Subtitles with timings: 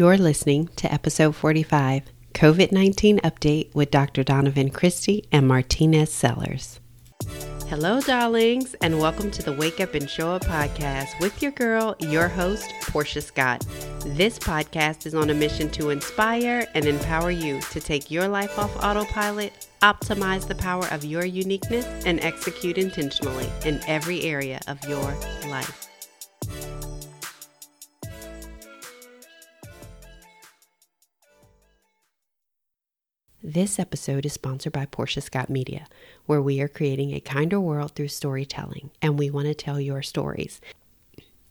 [0.00, 4.22] You're listening to episode 45 COVID 19 Update with Dr.
[4.22, 6.80] Donovan Christie and Martinez Sellers.
[7.68, 11.96] Hello, darlings, and welcome to the Wake Up and Show Up podcast with your girl,
[11.98, 13.66] your host, Portia Scott.
[14.06, 18.58] This podcast is on a mission to inspire and empower you to take your life
[18.58, 24.82] off autopilot, optimize the power of your uniqueness, and execute intentionally in every area of
[24.88, 25.14] your
[25.50, 25.89] life.
[33.42, 35.86] This episode is sponsored by Portia Scott Media,
[36.26, 40.02] where we are creating a kinder world through storytelling, and we want to tell your
[40.02, 40.60] stories.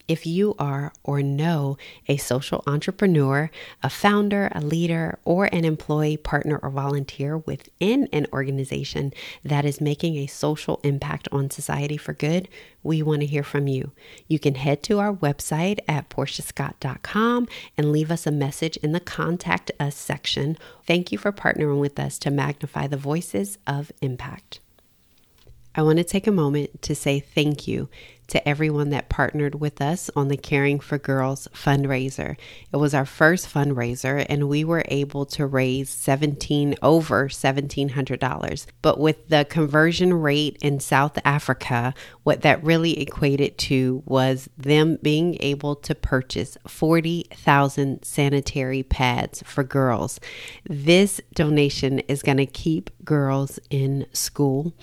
[0.10, 1.78] If you are or know
[2.08, 3.52] a social entrepreneur,
[3.84, 9.14] a founder, a leader, or an employee, partner, or volunteer within an organization
[9.46, 12.50] that is making a social impact on society for good,
[12.82, 13.92] we want to hear from you.
[14.28, 19.00] You can head to our website at portiascott.com and leave us a message in the
[19.00, 20.58] contact us section.
[20.88, 24.60] Thank you for partnering with us to magnify the voices of impact.
[25.76, 27.90] I want to take a moment to say thank you
[28.30, 32.38] to everyone that partnered with us on the Caring for Girls fundraiser.
[32.72, 38.66] It was our first fundraiser and we were able to raise 17 over $1700.
[38.82, 41.94] But with the conversion rate in South Africa,
[42.30, 49.64] what that really equated to was them being able to purchase 40,000 sanitary pads for
[49.64, 50.20] girls.
[50.70, 54.76] This donation is going to keep girls in school.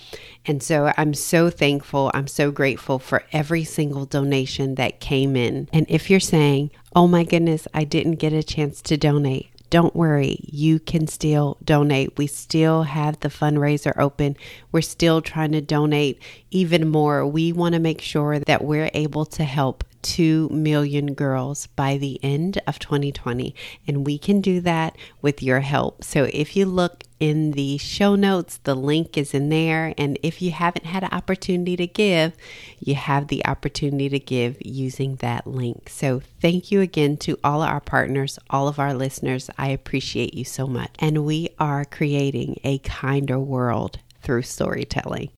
[0.45, 2.11] And so I'm so thankful.
[2.13, 5.69] I'm so grateful for every single donation that came in.
[5.71, 9.95] And if you're saying, oh my goodness, I didn't get a chance to donate, don't
[9.95, 12.17] worry, you can still donate.
[12.17, 14.37] We still have the fundraiser open.
[14.71, 17.25] We're still trying to donate even more.
[17.25, 22.19] We want to make sure that we're able to help 2 million girls by the
[22.23, 23.53] end of 2020.
[23.87, 26.03] And we can do that with your help.
[26.03, 29.93] So if you look in the show notes, the link is in there.
[29.97, 32.33] And if you haven't had an opportunity to give,
[32.79, 35.89] you have the opportunity to give using that link.
[35.89, 39.49] So thank you again to all our partners, all of our listeners.
[39.57, 40.91] I appreciate you so much.
[40.99, 45.31] And we are creating a kinder world through storytelling.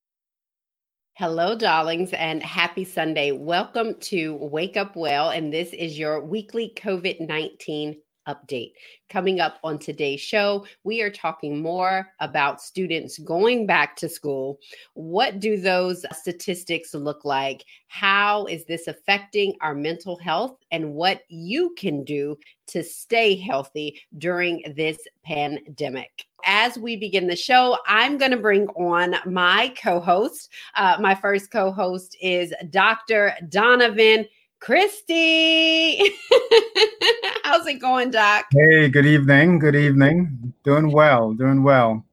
[1.19, 3.34] Hello, darlings, and happy Sunday.
[3.34, 8.72] Welcome to Wake Up Well, and this is your weekly COVID 19 update.
[9.09, 14.59] Coming up on today's show, we are talking more about students going back to school.
[14.93, 17.65] What do those statistics look like?
[17.87, 20.57] How is this affecting our mental health?
[20.69, 22.37] And what you can do
[22.67, 26.25] to stay healthy during this pandemic.
[26.45, 30.51] As we begin the show, I'm going to bring on my co host.
[30.75, 33.33] Uh, my first co host is Dr.
[33.49, 34.25] Donovan
[34.59, 35.97] Christie.
[37.43, 38.45] How's it going, Doc?
[38.51, 39.59] Hey, good evening.
[39.59, 40.53] Good evening.
[40.63, 42.05] Doing well, doing well.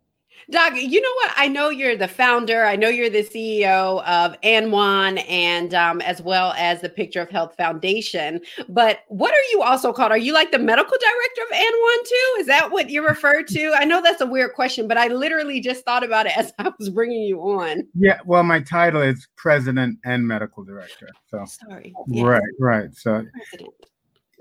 [0.48, 1.32] Doc, you know what?
[1.36, 2.64] I know you're the founder.
[2.64, 7.28] I know you're the CEO of ANWAN and um, as well as the Picture of
[7.30, 8.40] Health Foundation.
[8.68, 10.12] But what are you also called?
[10.12, 12.36] Are you like the medical director of ANWAN too?
[12.38, 13.74] Is that what you refer to?
[13.76, 16.70] I know that's a weird question, but I literally just thought about it as I
[16.78, 17.82] was bringing you on.
[17.94, 21.08] Yeah, well, my title is president and medical director.
[21.28, 21.92] So sorry.
[22.06, 22.24] Yes.
[22.24, 22.94] Right, right.
[22.94, 23.74] So president.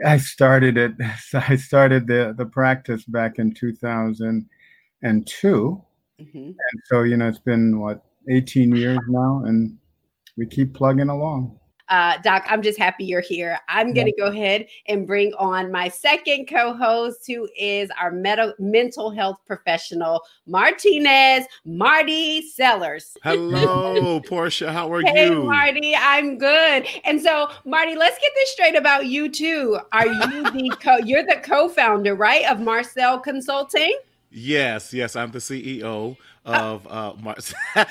[0.06, 0.94] I started it.
[1.34, 5.82] I started the the practice back in 2002
[6.20, 6.38] Mm-hmm.
[6.38, 9.78] And so, you know, it's been what, 18 years now, and
[10.38, 11.60] we keep plugging along.
[11.88, 13.60] Uh, Doc, I'm just happy you're here.
[13.70, 18.12] I'm going to go ahead and bring on my second co host, who is our
[18.12, 23.16] med- mental health professional, Martinez, Marty Sellers.
[23.24, 24.72] Hello, Portia.
[24.72, 25.42] How are hey, you?
[25.42, 26.88] Hey, Marty, I'm good.
[27.04, 29.78] And so, Marty, let's get this straight about you, too.
[29.92, 33.96] Are you the co- you're the co founder, right, of Marcel Consulting?
[34.38, 37.14] Yes, yes, I'm the CEO of uh,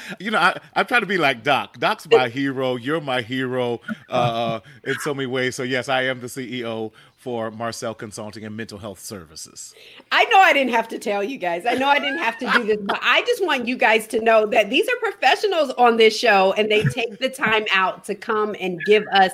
[0.20, 1.78] you know, I, I try to be like Doc.
[1.78, 2.76] Doc's my hero.
[2.76, 5.56] You're my hero uh, in so many ways.
[5.56, 9.74] So yes, I am the CEO for Marcel Consulting and Mental Health Services.
[10.12, 11.64] I know I didn't have to tell you guys.
[11.64, 14.20] I know I didn't have to do this, but I just want you guys to
[14.20, 18.14] know that these are professionals on this show and they take the time out to
[18.14, 19.32] come and give us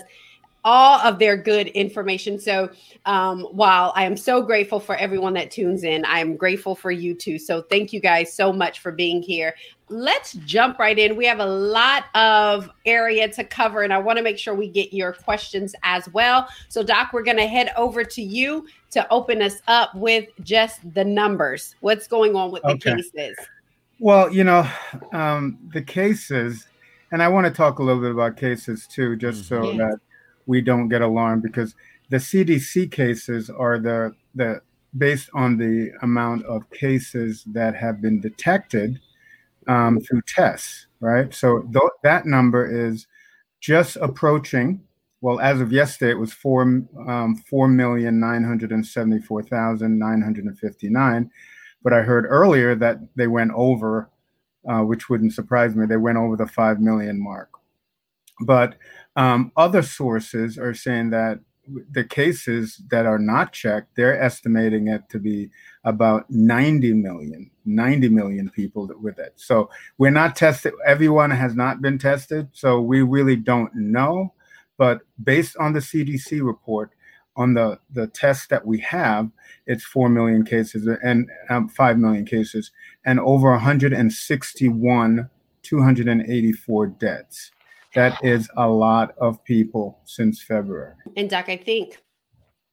[0.64, 2.38] all of their good information.
[2.38, 2.70] So,
[3.06, 6.90] um, while I am so grateful for everyone that tunes in, I am grateful for
[6.90, 7.38] you too.
[7.38, 9.54] So, thank you guys so much for being here.
[9.88, 11.16] Let's jump right in.
[11.16, 14.68] We have a lot of area to cover, and I want to make sure we
[14.68, 16.48] get your questions as well.
[16.68, 20.94] So, Doc, we're going to head over to you to open us up with just
[20.94, 21.74] the numbers.
[21.80, 22.94] What's going on with okay.
[22.94, 23.36] the cases?
[23.98, 24.66] Well, you know,
[25.12, 26.66] um, the cases,
[27.12, 29.78] and I want to talk a little bit about cases too, just so mm-hmm.
[29.78, 30.00] that
[30.50, 31.76] we don't get alarmed because
[32.08, 34.60] the CDC cases are the the
[34.98, 38.98] based on the amount of cases that have been detected
[39.68, 41.32] um, through tests, right?
[41.32, 43.06] So th- that number is
[43.60, 44.80] just approaching.
[45.20, 49.44] Well, as of yesterday, it was four um, four million nine hundred and seventy four
[49.44, 51.30] thousand nine hundred and fifty nine.
[51.84, 54.10] But I heard earlier that they went over,
[54.68, 55.86] uh, which wouldn't surprise me.
[55.86, 57.59] They went over the five million mark.
[58.40, 58.76] But
[59.16, 61.40] um, other sources are saying that
[61.92, 65.50] the cases that are not checked, they're estimating it to be
[65.84, 69.34] about 90 million, 90 million people with it.
[69.36, 70.72] So we're not tested.
[70.86, 72.48] Everyone has not been tested.
[72.52, 74.32] So we really don't know.
[74.78, 76.90] But based on the CDC report,
[77.36, 79.30] on the, the test that we have,
[79.66, 82.70] it's 4 million cases and um, 5 million cases
[83.04, 85.30] and over 161,
[85.62, 87.50] 284 deaths.
[87.94, 90.94] That is a lot of people since February.
[91.16, 91.98] And Doc, I think,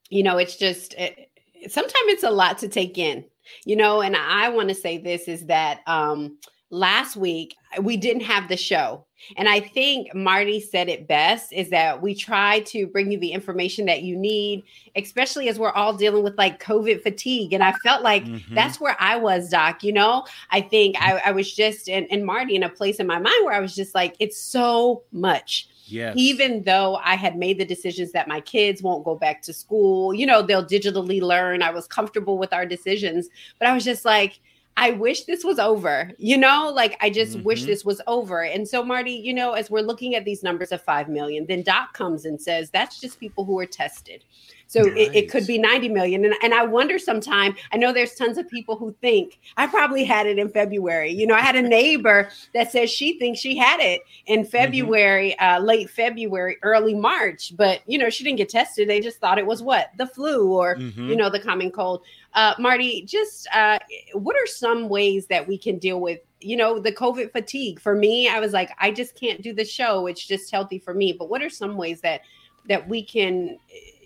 [0.09, 1.29] you know, it's just it,
[1.67, 3.25] sometimes it's a lot to take in,
[3.65, 6.37] you know, and I want to say this is that um
[6.69, 9.05] last week we didn't have the show
[9.37, 13.31] and i think marty said it best is that we try to bring you the
[13.31, 14.61] information that you need
[14.97, 18.53] especially as we're all dealing with like covid fatigue and i felt like mm-hmm.
[18.53, 22.25] that's where i was doc you know i think i, I was just in, in
[22.25, 25.69] marty in a place in my mind where i was just like it's so much
[25.89, 26.15] Yes.
[26.17, 30.13] Even though I had made the decisions that my kids won't go back to school,
[30.13, 31.63] you know, they'll digitally learn.
[31.63, 34.41] I was comfortable with our decisions, but I was just like,
[34.79, 37.43] I wish this was over, you know, like I just mm-hmm.
[37.43, 38.43] wish this was over.
[38.43, 41.63] And so, Marty, you know, as we're looking at these numbers of 5 million, then
[41.63, 44.23] Doc comes and says that's just people who are tested.
[44.67, 44.97] So right.
[44.97, 46.25] it, it, could be 90 million.
[46.25, 50.03] And, and I wonder sometime, I know there's tons of people who think I probably
[50.03, 51.11] had it in February.
[51.11, 54.49] You know, I had a neighbor that says she thinks she had it in mm-hmm.
[54.49, 55.61] February, mm-hmm.
[55.63, 58.89] uh, late February, early March, but, you know, she didn't get tested.
[58.89, 59.91] They just thought it was what?
[59.97, 61.09] The flu or, mm-hmm.
[61.09, 62.01] you know, the common cold.
[62.37, 63.79] Uh, Marty, just uh,
[64.13, 67.79] what are some ways that we can deal with you know the covid fatigue?
[67.79, 70.07] For me i was like i just can't do the show.
[70.07, 71.11] It's just healthy for me.
[71.11, 72.21] But what are some ways that
[72.69, 73.57] that we can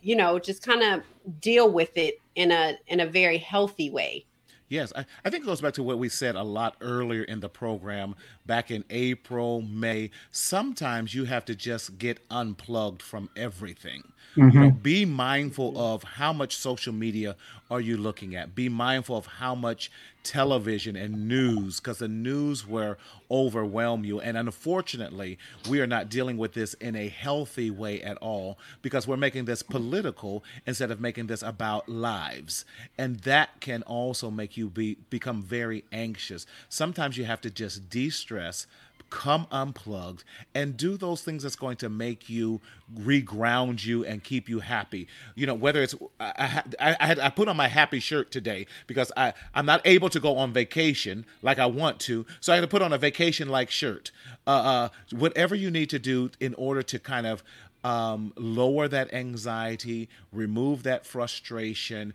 [0.02, 1.04] you know, just kind of
[1.40, 4.26] deal with it in a in a very healthy way.
[4.72, 7.42] Yes, I, I, think it goes back to what we said a lot earlier in
[7.42, 8.16] the program
[8.46, 10.12] back in April, May.
[10.32, 14.14] Sometimes you have to just get unplugged from everything.
[14.38, 14.50] Mm-hmm.
[14.50, 17.36] You know, be mindful of how much social media
[17.70, 18.56] are you looking at.
[18.56, 19.92] Be mindful of how much
[20.24, 22.96] television and news because the news will
[23.30, 24.20] overwhelm you.
[24.20, 25.38] And unfortunately
[25.70, 29.46] we are not dealing with this in a healthy way at all because we're making
[29.46, 32.66] this political instead of making this about lives.
[32.98, 36.46] And that can also make you be become very anxious.
[36.70, 38.68] Sometimes you have to just de-stress
[39.12, 40.24] come unplugged
[40.56, 42.60] and do those things that's going to make you
[43.00, 45.08] reground you and keep you happy.
[45.36, 48.66] You know whether it's i i, I, had, I put on my happy shirt today
[48.88, 52.56] because i i'm not able to go on vacation like i want to so i
[52.56, 54.12] had to put on a vacation like shirt.
[54.48, 57.44] Uh, uh whatever you need to do in order to kind of
[57.84, 62.14] um, lower that anxiety, remove that frustration,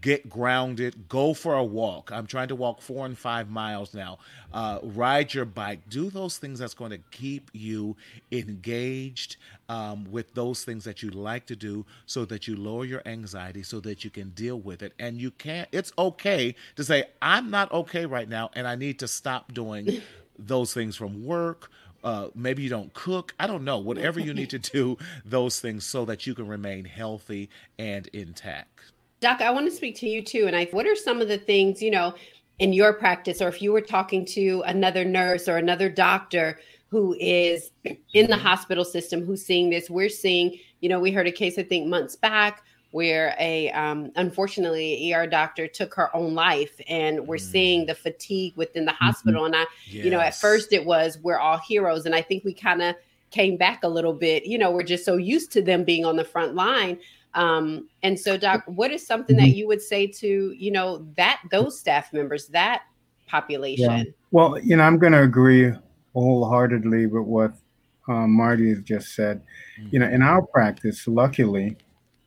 [0.00, 2.10] get grounded, go for a walk.
[2.12, 4.18] I'm trying to walk four and five miles now.
[4.52, 5.88] Uh, ride your bike.
[5.88, 7.96] Do those things that's going to keep you
[8.30, 9.36] engaged
[9.68, 13.62] um, with those things that you like to do so that you lower your anxiety
[13.62, 14.92] so that you can deal with it.
[14.98, 18.98] And you can't, it's okay to say, I'm not okay right now and I need
[19.00, 20.00] to stop doing
[20.38, 21.70] those things from work
[22.04, 23.34] uh, maybe you don't cook.
[23.38, 23.78] I don't know.
[23.78, 28.92] Whatever you need to do, those things so that you can remain healthy and intact.
[29.20, 30.46] Doc, I want to speak to you too.
[30.46, 32.14] And I, what are some of the things, you know,
[32.58, 37.16] in your practice, or if you were talking to another nurse or another doctor who
[37.18, 37.70] is
[38.12, 41.58] in the hospital system who's seeing this, we're seeing, you know, we heard a case,
[41.58, 47.26] I think, months back where a um, unfortunately ER doctor took her own life, and
[47.26, 47.40] we're mm.
[47.40, 49.04] seeing the fatigue within the mm-hmm.
[49.04, 49.44] hospital.
[49.44, 50.04] And I, yes.
[50.04, 52.94] you know, at first it was we're all heroes, and I think we kind of
[53.30, 54.46] came back a little bit.
[54.46, 56.98] You know, we're just so used to them being on the front line.
[57.34, 59.56] Um, and so, Doc, what is something that mm-hmm.
[59.56, 62.82] you would say to you know that those staff members, that
[63.26, 63.90] population?
[63.90, 64.04] Yeah.
[64.30, 65.72] Well, you know, I'm going to agree
[66.12, 67.54] wholeheartedly with what
[68.06, 69.42] um, Marty has just said.
[69.80, 69.88] Mm-hmm.
[69.92, 71.76] You know, in our practice, luckily,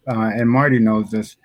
[0.07, 1.37] uh, and Marty knows this,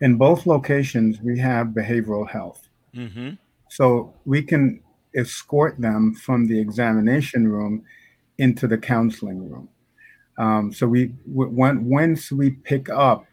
[0.00, 2.68] in both locations we have behavioral health.
[2.94, 3.30] Mm-hmm.
[3.70, 4.80] So we can
[5.14, 7.84] escort them from the examination room
[8.38, 9.68] into the counseling room.
[10.38, 13.26] Um, so we when once we pick up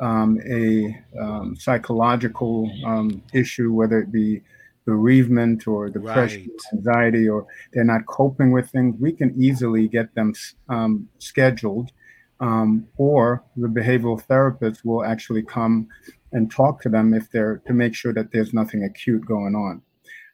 [0.00, 4.42] um, a um, psychological um, issue, whether it be
[4.84, 6.74] bereavement or depression, right.
[6.74, 10.34] anxiety, or they're not coping with things, we can easily get them
[10.68, 11.92] um, scheduled
[12.42, 15.88] um, or the behavioral therapist will actually come
[16.32, 19.80] and talk to them if they're to make sure that there's nothing acute going on.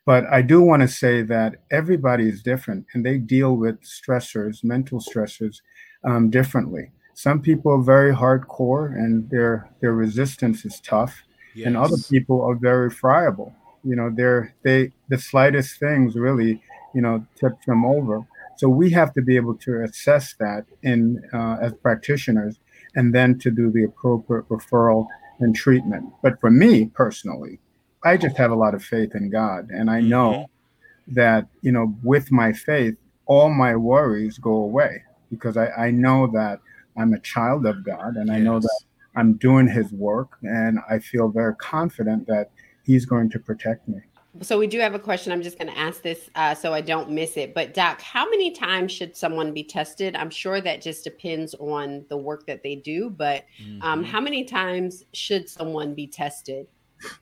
[0.07, 4.65] But I do want to say that everybody is different and they deal with stressors,
[4.65, 5.61] mental stressors,
[6.03, 6.93] um, differently.
[7.13, 11.23] Some people are very hardcore and their their resistance is tough,
[11.55, 11.67] yes.
[11.67, 13.53] and other people are very friable.
[13.85, 16.63] You know, they're they the slightest things really,
[16.95, 18.27] you know, tips them over.
[18.59, 22.59] So we have to be able to assess that in uh, as practitioners,
[22.97, 25.07] and then to do the appropriate referral
[25.39, 26.13] and treatment.
[26.25, 27.61] But for me personally,
[28.05, 31.15] I just have a lot of faith in God, and I know mm-hmm.
[31.15, 32.97] that you know with my faith,
[33.27, 36.59] all my worries go away because I, I know that
[36.97, 38.37] I'm a child of God, and yes.
[38.37, 38.81] I know that
[39.15, 42.51] I'm doing His work, and I feel very confident that
[42.83, 44.01] He's going to protect me.
[44.43, 45.33] So we do have a question.
[45.33, 47.55] I'm just going to ask this uh, so I don't miss it.
[47.55, 50.15] But Doc, how many times should someone be tested?
[50.15, 53.11] I'm sure that just depends on the work that they do.
[53.11, 53.45] But
[53.83, 54.11] um, mm-hmm.
[54.11, 56.67] how many times should someone be tested?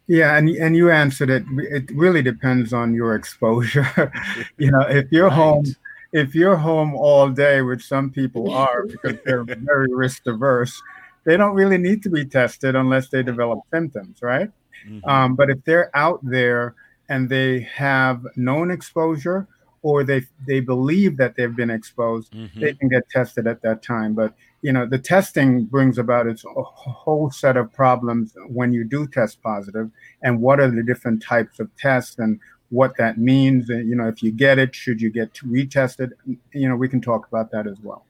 [0.07, 1.45] Yeah, and and you answered it.
[1.59, 4.11] It really depends on your exposure.
[4.59, 5.35] you know, if you're right.
[5.35, 5.67] home,
[6.13, 10.81] if you're home all day, which some people are because they're very risk averse,
[11.25, 14.51] they don't really need to be tested unless they develop symptoms, right?
[14.89, 15.09] Mm-hmm.
[15.09, 16.75] Um, but if they're out there
[17.09, 19.47] and they have known exposure
[19.83, 22.61] or they they believe that they've been exposed, mm-hmm.
[22.61, 24.15] they can get tested at that time.
[24.15, 29.07] But you know, the testing brings about its whole set of problems when you do
[29.07, 29.89] test positive,
[30.23, 33.71] and what are the different types of tests and what that means.
[33.71, 36.11] And you know, if you get it, should you get retested?
[36.53, 38.05] You know, we can talk about that as well.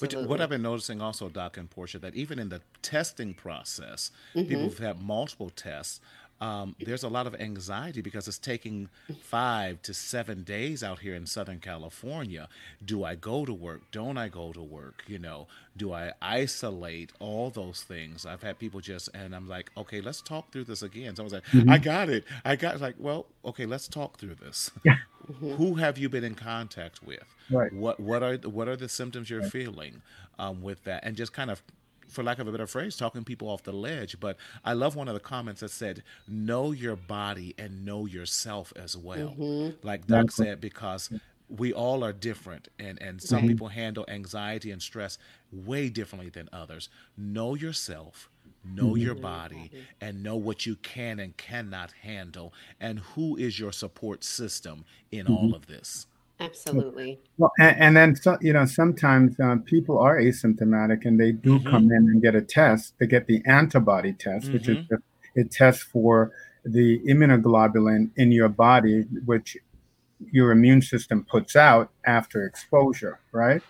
[0.00, 4.10] Which, what I've been noticing also, Doc and Portia, that even in the testing process,
[4.34, 4.48] mm-hmm.
[4.48, 6.00] people who've had multiple tests,
[6.40, 8.88] um, there's a lot of anxiety because it's taking
[9.22, 12.48] five to seven days out here in Southern California.
[12.84, 13.90] Do I go to work?
[13.90, 15.02] Don't I go to work?
[15.08, 17.12] You know, do I isolate?
[17.18, 18.24] All those things.
[18.24, 21.16] I've had people just, and I'm like, okay, let's talk through this again.
[21.16, 21.70] Someone's like, mm-hmm.
[21.70, 22.24] I got it.
[22.44, 24.70] I got like, well, okay, let's talk through this.
[24.84, 24.96] Yeah.
[25.30, 25.56] Mm-hmm.
[25.56, 27.22] Who have you been in contact with?
[27.50, 27.70] Right.
[27.70, 29.52] What what are what are the symptoms you're right.
[29.52, 30.00] feeling
[30.38, 31.04] um, with that?
[31.04, 31.62] And just kind of
[32.08, 34.18] for lack of a better phrase, talking people off the ledge.
[34.18, 38.72] But I love one of the comments that said, know your body and know yourself
[38.76, 39.34] as well.
[39.38, 39.86] Mm-hmm.
[39.86, 41.10] Like Doc said, because
[41.48, 43.48] we all are different and, and some mm-hmm.
[43.48, 45.18] people handle anxiety and stress
[45.52, 46.88] way differently than others.
[47.16, 48.28] Know yourself,
[48.64, 48.96] know mm-hmm.
[48.96, 54.24] your body, and know what you can and cannot handle, and who is your support
[54.24, 55.54] system in all mm-hmm.
[55.54, 56.06] of this.
[56.40, 57.18] Absolutely.
[57.36, 61.58] Well, and, and then so, you know sometimes uh, people are asymptomatic and they do
[61.58, 61.68] mm-hmm.
[61.68, 62.94] come in and get a test.
[62.98, 64.52] They get the antibody test, mm-hmm.
[64.54, 64.94] which is mm-hmm.
[65.34, 66.32] the, it tests for
[66.64, 69.56] the immunoglobulin in your body, which
[70.32, 73.62] your immune system puts out after exposure, right?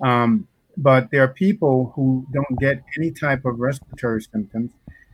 [0.00, 0.46] Um,
[0.76, 4.70] but there are people who don't get any type of respiratory symptoms.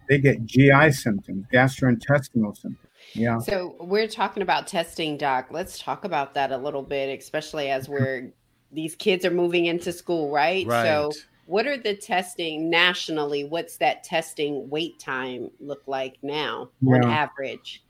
[0.09, 2.79] They get GI symptoms, gastrointestinal symptoms.
[3.15, 3.39] Yeah.
[3.39, 5.49] So we're talking about testing, Doc.
[5.51, 8.33] Let's talk about that a little bit, especially as we're
[8.73, 10.67] these kids are moving into school, right?
[10.67, 10.85] Right.
[10.85, 11.13] So
[11.47, 13.45] what are the testing nationally?
[13.45, 16.97] What's that testing wait time look like now yeah.
[16.97, 17.83] on average?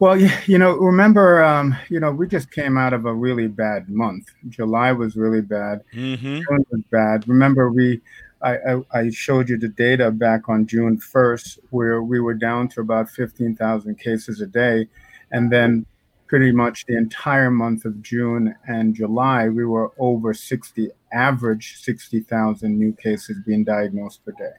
[0.00, 3.88] Well, you know, remember, um, you know, we just came out of a really bad
[3.88, 4.26] month.
[4.48, 5.82] July was really bad.
[5.94, 6.40] Mm-hmm.
[6.40, 7.28] June was bad.
[7.28, 8.00] Remember, we
[8.44, 12.80] I, I, showed you the data back on June 1st, where we were down to
[12.80, 14.88] about 15,000 cases a day.
[15.30, 15.86] And then
[16.26, 22.78] pretty much the entire month of June and July, we were over 60, average 60,000
[22.78, 24.56] new cases being diagnosed per day.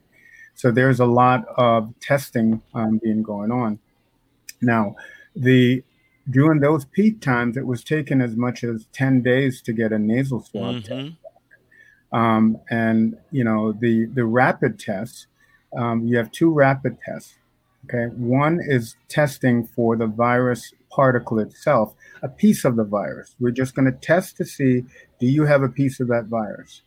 [0.55, 3.79] So there's a lot of testing um, being going on.
[4.61, 4.95] Now,
[5.35, 5.83] the
[6.31, 9.99] during those peak times, it was taking as much as 10 days to get a
[9.99, 11.07] nasal swab mm-hmm.
[11.07, 11.24] test.
[12.11, 15.27] Um, and you know the the rapid tests,
[15.77, 17.35] um, you have two rapid tests.
[17.85, 21.93] Okay, one is testing for the virus particle itself,
[22.23, 23.35] a piece of the virus.
[23.39, 24.83] We're just going to test to see
[25.19, 26.81] do you have a piece of that virus,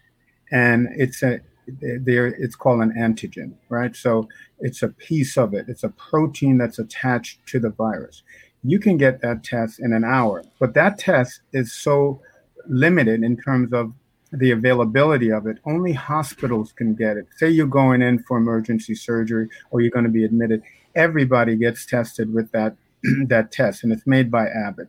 [0.51, 1.41] and it's a
[1.81, 3.95] there it's called an antigen, right?
[3.95, 4.29] So
[4.61, 5.67] it's a piece of it.
[5.69, 8.23] It's a protein that's attached to the virus.
[8.65, 12.21] You can get that test in an hour, but that test is so
[12.67, 13.93] limited in terms of
[14.33, 15.59] the availability of it.
[15.65, 17.27] Only hospitals can get it.
[17.37, 20.63] Say you're going in for emergency surgery or you're going to be admitted,
[20.95, 22.77] everybody gets tested with that
[23.27, 24.89] that test, and it's made by Abbott.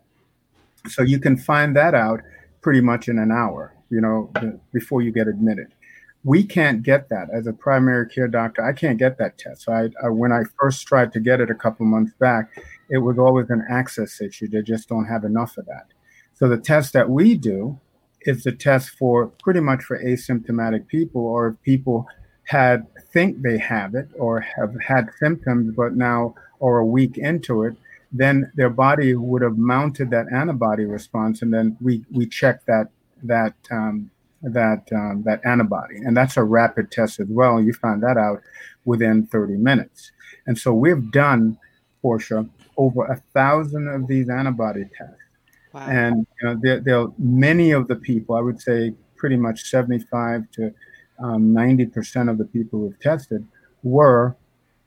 [0.88, 2.22] So you can find that out
[2.62, 4.32] pretty much in an hour, you know,
[4.74, 5.68] before you get admitted.
[6.24, 8.66] We can't get that as a primary care doctor.
[8.66, 9.62] I can't get that test.
[9.64, 12.50] So I, I when I first tried to get it a couple months back,
[12.90, 14.48] it was always an access issue.
[14.48, 15.88] They just don't have enough of that.
[16.34, 17.80] So the test that we do
[18.22, 22.08] is a test for pretty much for asymptomatic people or if people
[22.46, 27.64] had think they have it or have had symptoms but now are a week into
[27.64, 27.76] it
[28.12, 32.88] then their body would have mounted that antibody response and then we we check that
[33.24, 34.10] that um,
[34.42, 35.98] that um, that antibody.
[35.98, 37.62] And that's a rapid test as well.
[37.62, 38.42] You find that out
[38.86, 40.12] within 30 minutes.
[40.48, 41.58] And so we've done
[42.02, 42.48] portia
[42.78, 45.19] over a thousand of these antibody tests
[45.74, 45.88] wow.
[45.88, 50.74] and you know there, many of the people i would say pretty much 75 to
[51.20, 53.46] um, 90% of the people who've tested
[53.84, 54.36] were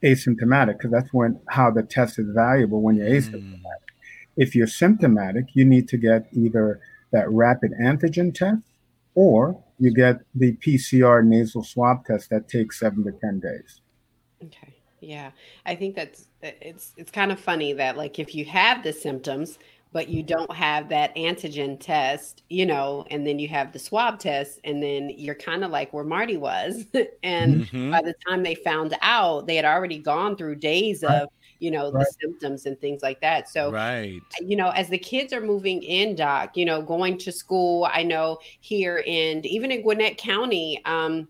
[0.02, 3.62] asymptomatic because that's when how the test is valuable when you're asymptomatic.
[3.62, 3.86] Mm.
[4.36, 6.80] If you're symptomatic, you need to get either
[7.12, 8.62] that rapid antigen test
[9.14, 13.80] or you get the PCR nasal swab test that takes seven to 10 days.
[14.42, 14.74] Okay.
[15.00, 15.32] Yeah.
[15.66, 19.58] I think that's, it's, it's kind of funny that like if you have the symptoms,
[19.92, 24.18] but you don't have that antigen test, you know, and then you have the swab
[24.18, 26.84] test, and then you're kind of like where Marty was.
[27.22, 27.90] and mm-hmm.
[27.90, 31.22] by the time they found out, they had already gone through days right.
[31.22, 32.00] of, you know, right.
[32.00, 33.48] the symptoms and things like that.
[33.48, 34.20] So, right.
[34.40, 38.02] you know, as the kids are moving in, Doc, you know, going to school, I
[38.02, 41.28] know here in even in Gwinnett County, um,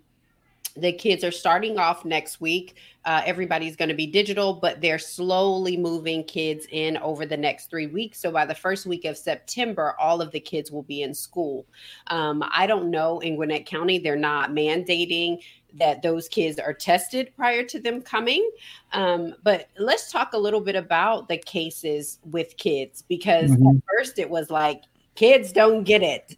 [0.77, 2.77] the kids are starting off next week.
[3.05, 7.69] Uh, everybody's going to be digital, but they're slowly moving kids in over the next
[7.69, 8.21] three weeks.
[8.21, 11.67] So by the first week of September, all of the kids will be in school.
[12.07, 15.41] Um, I don't know in Gwinnett County, they're not mandating
[15.75, 18.49] that those kids are tested prior to them coming.
[18.93, 23.79] Um, but let's talk a little bit about the cases with kids because mm-hmm.
[23.79, 24.83] at first it was like
[25.15, 26.37] kids don't get it,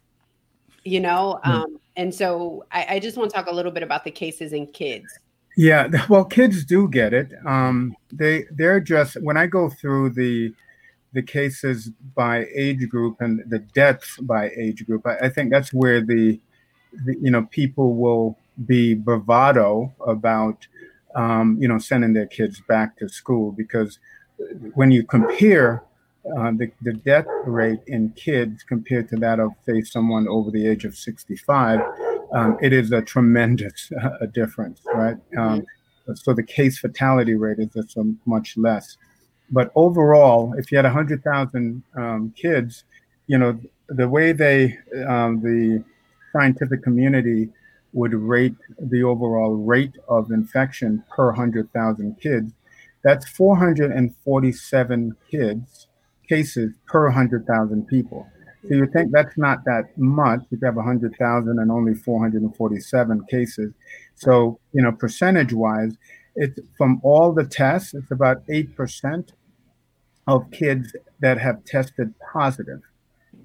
[0.83, 1.39] you know.
[1.45, 1.51] Mm-hmm.
[1.51, 4.53] Um, and so I, I just want to talk a little bit about the cases
[4.53, 5.07] in kids.
[5.57, 7.31] Yeah, well, kids do get it.
[7.45, 10.53] Um, they they're just when I go through the
[11.13, 15.73] the cases by age group and the deaths by age group, I, I think that's
[15.73, 16.39] where the,
[17.05, 20.67] the, you know people will be bravado about
[21.15, 23.99] um, you know sending their kids back to school because
[24.73, 25.83] when you compare
[26.37, 30.67] uh, the, the death rate in kids compared to that of, say, someone over the
[30.67, 31.81] age of 65,
[32.33, 35.17] um, it is a tremendous uh, difference, right?
[35.37, 35.65] Um,
[36.15, 38.97] so the case fatality rate is just much less.
[39.51, 42.83] But overall, if you had 100,000 um, kids,
[43.27, 45.83] you know, the way they, um, the
[46.33, 47.49] scientific community
[47.93, 52.51] would rate the overall rate of infection per 100,000 kids,
[53.03, 55.87] that's 447 kids
[56.27, 58.27] cases per 100,000 people.
[58.67, 63.73] So you think that's not that much if you have 100,000 and only 447 cases.
[64.15, 65.95] So, you know, percentage wise,
[66.35, 69.29] it's from all the tests, it's about 8%
[70.27, 72.81] of kids that have tested positive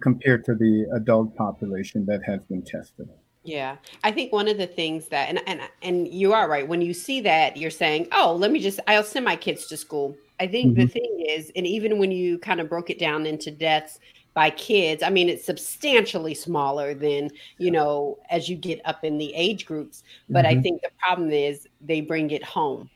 [0.00, 3.08] compared to the adult population that has been tested.
[3.42, 3.76] Yeah.
[4.04, 6.92] I think one of the things that and and and you are right when you
[6.92, 10.46] see that you're saying, "Oh, let me just I'll send my kids to school." I
[10.46, 10.80] think mm-hmm.
[10.82, 13.98] the thing is, and even when you kind of broke it down into deaths
[14.32, 19.18] by kids, I mean, it's substantially smaller than, you know, as you get up in
[19.18, 20.02] the age groups.
[20.30, 20.58] But mm-hmm.
[20.58, 22.88] I think the problem is they bring it home.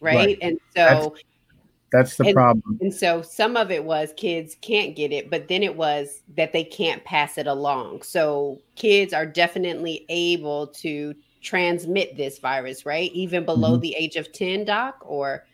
[0.00, 0.16] Right.
[0.16, 0.38] right.
[0.40, 1.24] And so that's,
[1.92, 2.78] that's the and, problem.
[2.80, 6.52] And so some of it was kids can't get it, but then it was that
[6.52, 8.02] they can't pass it along.
[8.02, 13.10] So kids are definitely able to transmit this virus, right?
[13.12, 13.80] Even below mm-hmm.
[13.80, 15.44] the age of 10, doc, or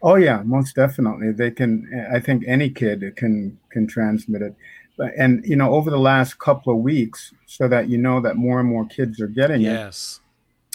[0.00, 1.32] Oh yeah, most definitely.
[1.32, 2.06] They can.
[2.12, 4.54] I think any kid can can transmit it.
[5.16, 8.60] And you know, over the last couple of weeks, so that you know that more
[8.60, 9.72] and more kids are getting yes.
[9.72, 9.76] it.
[9.76, 10.20] Yes.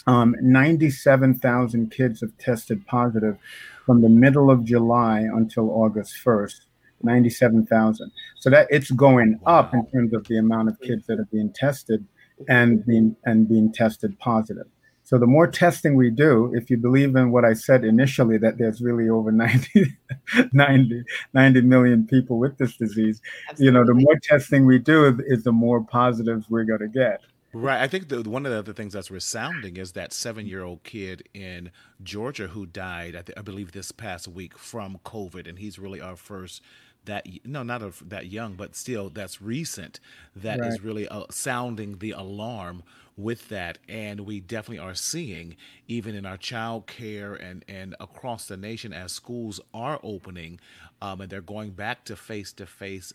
[0.07, 3.37] Um, Ninety-seven thousand kids have tested positive
[3.85, 6.67] from the middle of July until August first.
[7.01, 8.11] Ninety-seven thousand.
[8.37, 9.59] So that it's going wow.
[9.59, 12.05] up in terms of the amount of kids that are being tested
[12.47, 14.67] and being and being tested positive.
[15.05, 18.57] So the more testing we do, if you believe in what I said initially, that
[18.57, 19.97] there's really over 90,
[20.53, 23.65] 90, 90 million people with this disease, Absolutely.
[23.65, 27.19] you know, the more testing we do is the more positives we're going to get.
[27.53, 27.81] Right.
[27.81, 30.83] I think the, one of the other things that's resounding is that seven year old
[30.83, 35.47] kid in Georgia who died, I, th- I, believe, this past week from COVID.
[35.47, 36.61] And he's really our first
[37.05, 39.99] that no not a, that young but still that's recent
[40.35, 40.69] That right.
[40.69, 42.83] is really uh, sounding the alarm
[43.17, 45.55] with that and we definitely are seeing
[45.87, 50.59] even in our child care and and across the nation as schools are opening
[51.01, 53.13] um, and they're going back to face to face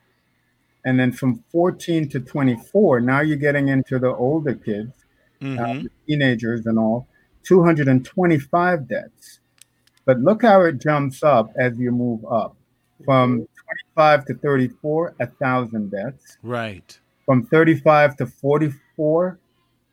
[0.83, 5.05] And then from 14 to 24, now you're getting into the older kids,
[5.41, 5.85] mm-hmm.
[5.85, 7.07] uh, teenagers and all,
[7.43, 9.39] 225 deaths.
[10.03, 12.57] But look how it jumps up as you move up.
[13.05, 13.47] From
[13.95, 16.37] 25 to 34, a 1,000 deaths.
[16.43, 16.99] Right.
[17.25, 19.39] From 35 to 44,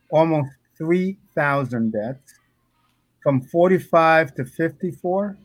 [0.09, 2.35] almost 3,000 deaths.
[3.23, 5.37] From 45 to 54,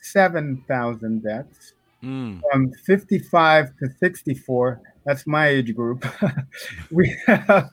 [0.00, 1.74] 7,000 deaths.
[2.02, 2.40] Mm.
[2.50, 6.06] From 55 to 64, that's my age group,
[6.90, 7.70] we have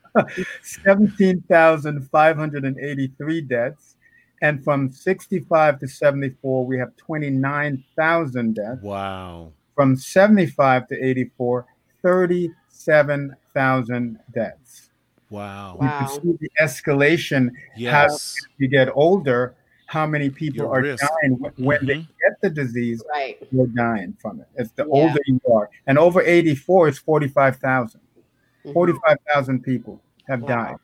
[0.61, 3.95] 17,583 deaths.
[4.41, 8.81] And from 65 to 74, we have 29,000 deaths.
[8.81, 9.51] Wow.
[9.75, 11.67] From 75 to 84,
[12.01, 14.89] 37,000 deaths.
[15.29, 15.77] Wow.
[15.81, 18.13] You can see the escalation yes.
[18.13, 19.55] as you get older
[19.91, 21.05] how many people Your are risk.
[21.05, 21.85] dying when mm-hmm.
[21.85, 23.03] they get the disease.
[23.09, 23.37] Right.
[23.51, 24.47] They're dying from it.
[24.55, 24.89] It's the yeah.
[24.89, 25.69] older you are.
[25.85, 27.99] And over 84 is 45,000.
[27.99, 28.73] Mm-hmm.
[28.73, 30.47] 45,000 people have wow.
[30.47, 30.75] died.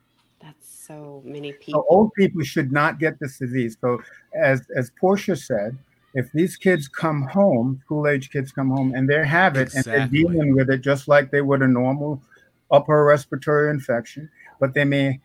[0.41, 1.81] That's so many people.
[1.81, 3.77] So old people should not get this disease.
[3.79, 4.01] So
[4.35, 5.77] as as Portia said,
[6.17, 9.93] if these kids come home, school age kids come home and they have it exactly.
[9.93, 12.19] and they're dealing with it just like they would a normal
[12.71, 14.27] upper respiratory infection,
[14.59, 15.19] but they may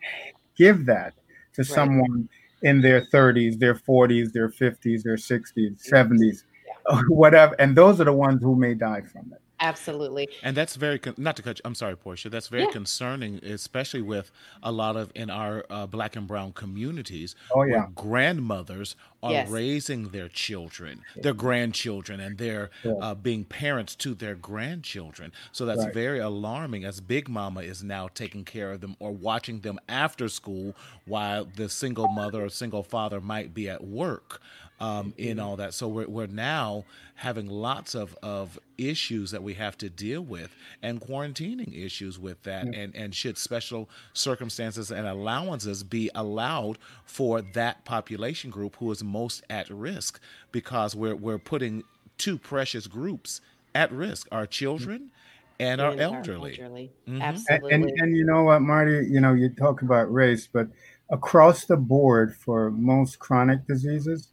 [0.55, 1.15] give that
[1.55, 1.67] to right.
[1.67, 2.29] someone
[2.61, 6.43] in their 30s, their 40s, their 50s, their 60s, 70s,
[6.87, 7.01] yeah.
[7.09, 7.55] whatever.
[7.57, 9.41] And those are the ones who may die from it.
[9.63, 10.27] Absolutely.
[10.43, 11.59] And that's very con- not to cut.
[11.59, 12.29] You, I'm sorry, Portia.
[12.29, 12.71] That's very yeah.
[12.71, 14.29] concerning, especially with
[14.61, 17.35] a lot of in our uh, black and brown communities.
[17.55, 17.87] Oh yeah.
[17.95, 19.49] grandmothers are yes.
[19.49, 22.91] raising their children, their grandchildren, and they're yeah.
[23.01, 25.31] uh, being parents to their grandchildren.
[25.53, 25.93] So that's right.
[25.93, 26.83] very alarming.
[26.83, 31.45] As Big Mama is now taking care of them or watching them after school, while
[31.45, 34.41] the single mother or single father might be at work
[34.83, 35.73] um, in all that.
[35.73, 36.83] So we're, we're now
[37.15, 42.43] having lots of, of issues that we have to deal with and quarantining issues with
[42.43, 42.65] that.
[42.65, 42.79] Yeah.
[42.81, 49.03] And, and should special circumstances and allowances be allowed for that population group who is
[49.03, 50.19] most at risk
[50.51, 51.83] because we're, we're putting
[52.17, 53.39] two precious groups
[53.73, 55.11] at risk our children
[55.59, 56.59] and, and our elderly.
[56.59, 56.91] Our elderly.
[57.07, 57.21] Mm-hmm.
[57.21, 57.71] Absolutely.
[57.71, 60.67] And, and, and you know what, Marty, you know, you talk about race, but
[61.09, 64.32] across the board for most chronic diseases,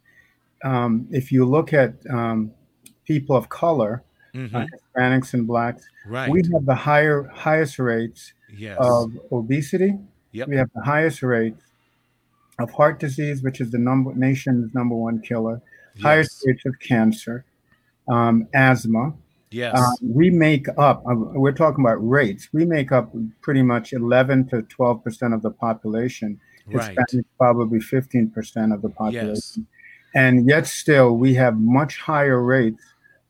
[0.63, 2.51] um, if you look at um,
[3.05, 4.55] people of color, mm-hmm.
[4.55, 4.65] uh,
[4.97, 6.29] Hispanics and blacks, right.
[6.29, 8.77] we have the higher highest rates yes.
[8.79, 9.97] of obesity.
[10.33, 10.47] Yep.
[10.47, 11.61] We have the highest rates
[12.59, 15.61] of heart disease, which is the number nation's number one killer.
[15.95, 16.03] Yes.
[16.03, 17.45] Highest rates of cancer,
[18.07, 19.13] um, asthma.
[19.49, 19.77] Yes.
[19.77, 24.47] Um, we make up, uh, we're talking about rates, we make up pretty much 11
[24.49, 26.39] to 12% of the population.
[26.67, 26.95] Right.
[26.95, 29.31] Hispanics probably 15% of the population.
[29.33, 29.59] Yes
[30.13, 32.83] and yet still we have much higher rates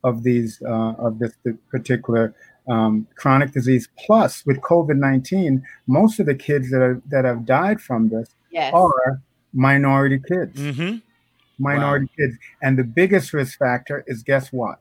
[0.03, 1.33] of these uh, of this
[1.69, 2.33] particular
[2.67, 3.87] um, chronic disease.
[4.05, 8.29] Plus, with COVID nineteen, most of the kids that are, that have died from this
[8.51, 8.73] yes.
[8.73, 9.21] are
[9.53, 10.59] minority kids.
[10.59, 10.97] Mm-hmm.
[11.59, 12.25] Minority wow.
[12.25, 14.79] kids, and the biggest risk factor is guess what?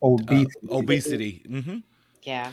[0.00, 0.68] Obesity.
[0.70, 1.42] Uh, obesity.
[1.48, 1.78] Mm-hmm.
[2.22, 2.52] Yeah.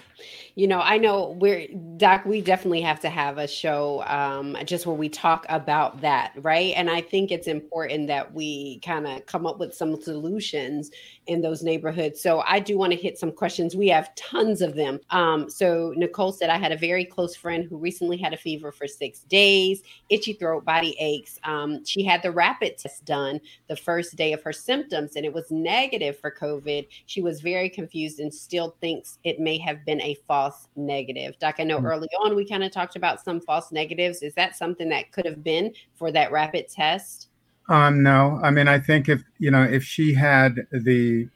[0.55, 4.87] You know, I know we're, Doc, we definitely have to have a show um, just
[4.87, 6.73] where we talk about that, right?
[6.75, 10.89] And I think it's important that we kind of come up with some solutions
[11.29, 12.19] in those neighborhoods.
[12.19, 13.75] So I do want to hit some questions.
[13.75, 14.99] We have tons of them.
[15.11, 18.71] Um, so Nicole said, I had a very close friend who recently had a fever
[18.71, 21.37] for six days, itchy throat, body aches.
[21.43, 25.31] Um, she had the rapid test done the first day of her symptoms and it
[25.31, 26.87] was negative for COVID.
[27.05, 31.37] She was very confused and still thinks it may have been a false negative.
[31.39, 31.85] Doc, I know mm-hmm.
[31.85, 34.23] early on we kind of talked about some false negatives.
[34.23, 37.28] Is that something that could have been for that rapid test?
[37.69, 41.29] Um, no, I mean, I think if you know if she had the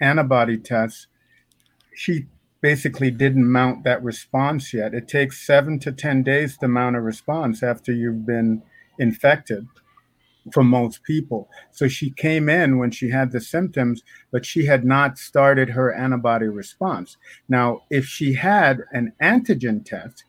[0.00, 1.08] antibody test,
[1.94, 2.26] she
[2.62, 4.94] basically didn't mount that response yet.
[4.94, 8.62] It takes seven to ten days to mount a response after you've been
[8.98, 9.66] infected
[10.54, 11.50] for most people.
[11.70, 15.92] So she came in when she had the symptoms, but she had not started her
[15.92, 17.18] antibody response.
[17.46, 20.24] Now, if she had an antigen test,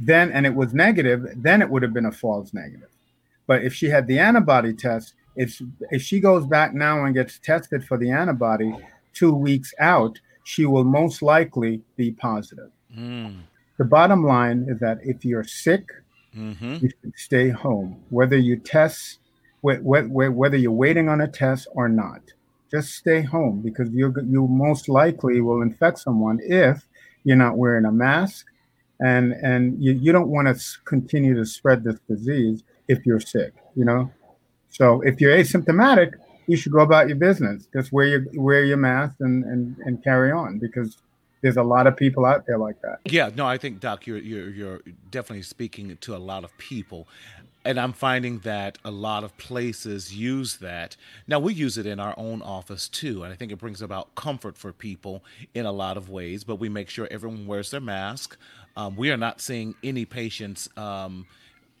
[0.00, 2.88] then and it was negative, then it would have been a false negative.
[3.46, 7.38] But if she had the antibody test, if if she goes back now and gets
[7.38, 8.74] tested for the antibody
[9.12, 12.70] two weeks out, she will most likely be positive.
[12.96, 13.40] Mm.
[13.78, 15.90] The bottom line is that if you're sick,
[16.34, 16.76] mm-hmm.
[16.80, 18.00] you should stay home.
[18.08, 19.18] Whether you test
[19.62, 22.20] whether you're waiting on a test or not.
[22.70, 26.86] Just stay home because you you most likely will infect someone if
[27.24, 28.46] you're not wearing a mask,
[29.00, 33.52] and and you, you don't want to continue to spread this disease if you're sick.
[33.74, 34.10] You know,
[34.70, 36.12] so if you're asymptomatic,
[36.46, 37.66] you should go about your business.
[37.72, 40.98] Just wear your wear your mask and and and carry on because
[41.42, 42.98] there's a lot of people out there like that.
[43.04, 47.06] Yeah, no, I think Doc, you're you're you're definitely speaking to a lot of people
[47.66, 50.96] and I'm finding that a lot of places use that.
[51.26, 54.14] Now we use it in our own office too, and I think it brings about
[54.14, 56.44] comfort for people in a lot of ways.
[56.44, 58.38] But we make sure everyone wears their mask.
[58.76, 60.68] Um, we are not seeing any patients.
[60.76, 61.26] Um,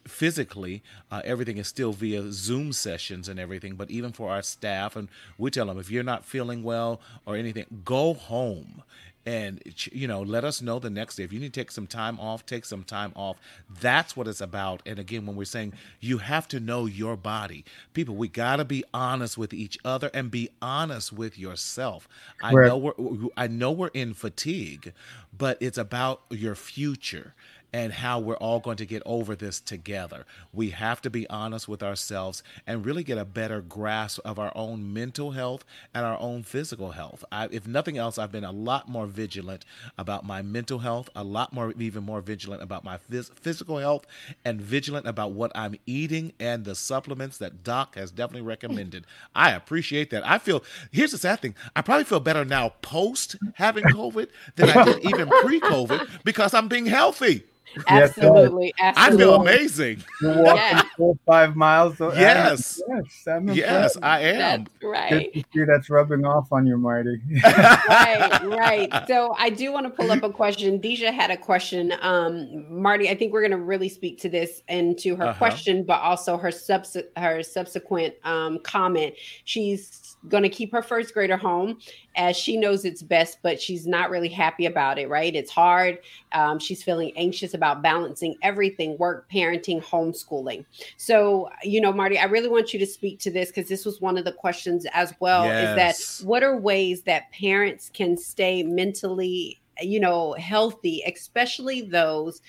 [0.06, 4.96] physically uh, everything is still via zoom sessions and everything but even for our staff
[4.96, 8.82] and we tell them if you're not feeling well or anything go home
[9.26, 11.24] and you know let us know the next day.
[11.24, 13.36] If you need to take some time off take some time off.
[13.80, 14.82] That's what it's about.
[14.86, 17.64] And again when we're saying you have to know your body.
[17.92, 22.08] People we got to be honest with each other and be honest with yourself.
[22.40, 22.68] I right.
[22.68, 24.92] know we're i know we're in fatigue
[25.36, 27.34] but it's about your future
[27.76, 30.24] and how we're all going to get over this together.
[30.50, 34.50] We have to be honest with ourselves and really get a better grasp of our
[34.54, 35.62] own mental health
[35.92, 37.22] and our own physical health.
[37.30, 39.66] I, if nothing else, I've been a lot more vigilant
[39.98, 44.06] about my mental health, a lot more, even more vigilant about my phys- physical health,
[44.42, 49.04] and vigilant about what I'm eating and the supplements that Doc has definitely recommended.
[49.34, 50.26] I appreciate that.
[50.26, 54.70] I feel, here's the sad thing I probably feel better now post having COVID than
[54.70, 57.44] I did even pre COVID because I'm being healthy.
[57.86, 59.24] Absolutely, yes, absolutely.
[59.24, 60.04] I feel amazing.
[60.20, 60.82] You're walking yeah.
[60.96, 61.98] four five miles.
[62.00, 64.64] Yes, yes, yes, I am.
[64.64, 65.46] That's right.
[65.52, 67.20] Good that's rubbing off on you, Marty.
[67.44, 69.04] right, right.
[69.06, 70.78] So I do want to pull up a question.
[70.78, 71.92] Deja had a question.
[72.00, 75.38] Um, Marty, I think we're going to really speak to this and to her uh-huh.
[75.38, 79.14] question, but also her subs- her subsequent um, comment.
[79.44, 81.78] She's going to keep her first grader home
[82.16, 85.34] as she knows it's best, but she's not really happy about it, right?
[85.34, 85.98] It's hard.
[86.32, 90.64] Um, she's feeling anxious about balancing everything work, parenting, homeschooling.
[90.96, 94.00] So, you know, Marty, I really want you to speak to this because this was
[94.00, 95.70] one of the questions as well yes.
[95.70, 102.40] is that what are ways that parents can stay mentally you know healthy especially those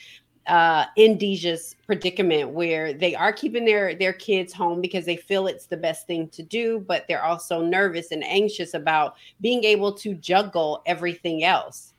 [0.48, 5.48] uh, in Deja's predicament where they are keeping their their kids home because they feel
[5.48, 9.94] it's the best thing to do, but they're also nervous and anxious about being able
[9.94, 11.94] to juggle everything else.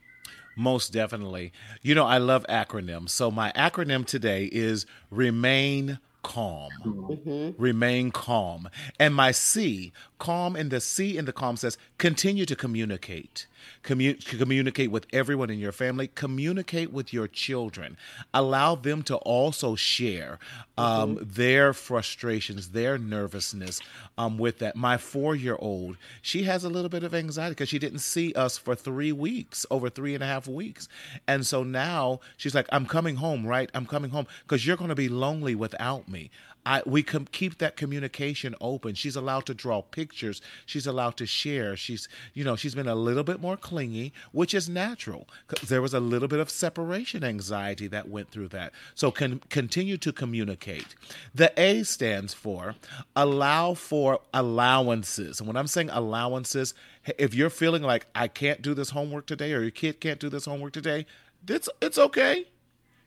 [0.56, 1.52] Most definitely.
[1.82, 3.10] You know, I love acronyms.
[3.10, 6.70] So my acronym today is remain calm.
[6.84, 7.62] Mm-hmm.
[7.62, 8.68] Remain calm.
[8.98, 13.46] And my C, calm in the C in the calm says continue to communicate.
[13.82, 16.08] Commun- communicate with everyone in your family.
[16.08, 17.96] Communicate with your children.
[18.34, 20.38] Allow them to also share
[20.76, 21.24] um, mm-hmm.
[21.30, 23.80] their frustrations, their nervousness
[24.18, 24.76] um, with that.
[24.76, 28.34] My four year old, she has a little bit of anxiety because she didn't see
[28.34, 30.88] us for three weeks, over three and a half weeks.
[31.26, 33.70] And so now she's like, I'm coming home, right?
[33.72, 36.30] I'm coming home because you're going to be lonely without me me.
[36.68, 38.94] I, we can keep that communication open.
[38.94, 40.42] She's allowed to draw pictures.
[40.66, 41.76] She's allowed to share.
[41.76, 45.80] She's, you know, she's been a little bit more clingy, which is natural because there
[45.80, 48.74] was a little bit of separation anxiety that went through that.
[48.94, 50.94] So can continue to communicate.
[51.34, 52.74] The A stands for
[53.16, 55.40] allow for allowances.
[55.40, 56.74] And when I'm saying allowances,
[57.16, 60.28] if you're feeling like I can't do this homework today or your kid can't do
[60.28, 61.06] this homework today,
[61.48, 62.44] it's it's okay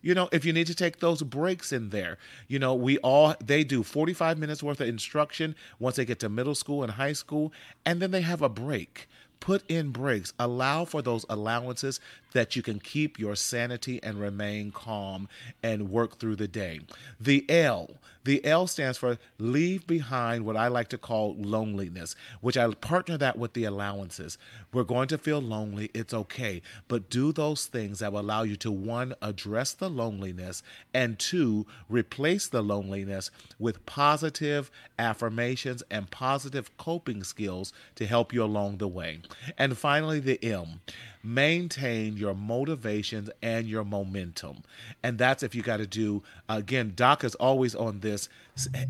[0.02, 3.36] you know, if you need to take those breaks in there, you know, we all,
[3.44, 7.14] they do 45 minutes worth of instruction once they get to middle school and high
[7.14, 7.54] school,
[7.86, 9.08] and then they have a break.
[9.40, 12.00] Put in breaks, allow for those allowances
[12.34, 15.28] that you can keep your sanity and remain calm
[15.62, 16.82] and work through the day.
[17.20, 22.58] The L, the L stands for leave behind what I like to call loneliness, which
[22.58, 24.38] I partner that with the allowances.
[24.72, 28.56] We're going to feel lonely, it's okay, but do those things that will allow you
[28.58, 30.62] to one, address the loneliness,
[30.94, 38.44] and two, replace the loneliness with positive affirmations and positive coping skills to help you
[38.44, 39.20] along the way.
[39.58, 40.82] And finally, the M
[41.24, 44.64] maintain your motivations and your momentum.
[45.04, 48.30] And that's if you got to do, again, Doc is always on this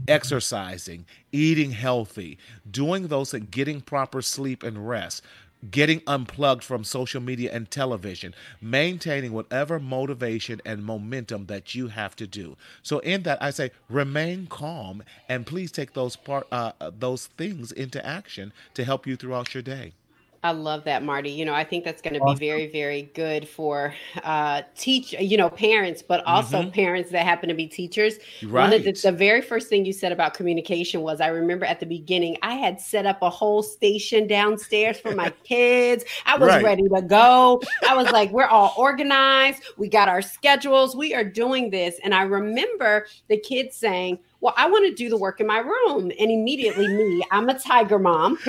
[0.07, 2.37] exercising, eating healthy,
[2.69, 5.23] doing those and getting proper sleep and rest.
[5.69, 12.15] Getting unplugged from social media and television, maintaining whatever motivation and momentum that you have
[12.15, 12.57] to do.
[12.81, 17.71] So, in that, I say remain calm and please take those part uh, those things
[17.71, 19.93] into action to help you throughout your day.
[20.43, 21.29] I love that, Marty.
[21.29, 25.37] You know, I think that's going to be very, very good for uh, teach, you
[25.37, 26.71] know, parents, but also mm-hmm.
[26.71, 28.15] parents that happen to be teachers.
[28.41, 28.63] Right.
[28.63, 31.79] One of the, the, very first thing you said about communication was, I remember at
[31.79, 36.05] the beginning, I had set up a whole station downstairs for my kids.
[36.25, 36.63] I was right.
[36.63, 37.61] ready to go.
[37.87, 39.61] I was like, we're all organized.
[39.77, 40.95] We got our schedules.
[40.95, 41.99] We are doing this.
[42.03, 45.59] And I remember the kids saying, well, I want to do the work in my
[45.59, 46.11] room.
[46.19, 48.39] And immediately, me, I'm a tiger mom,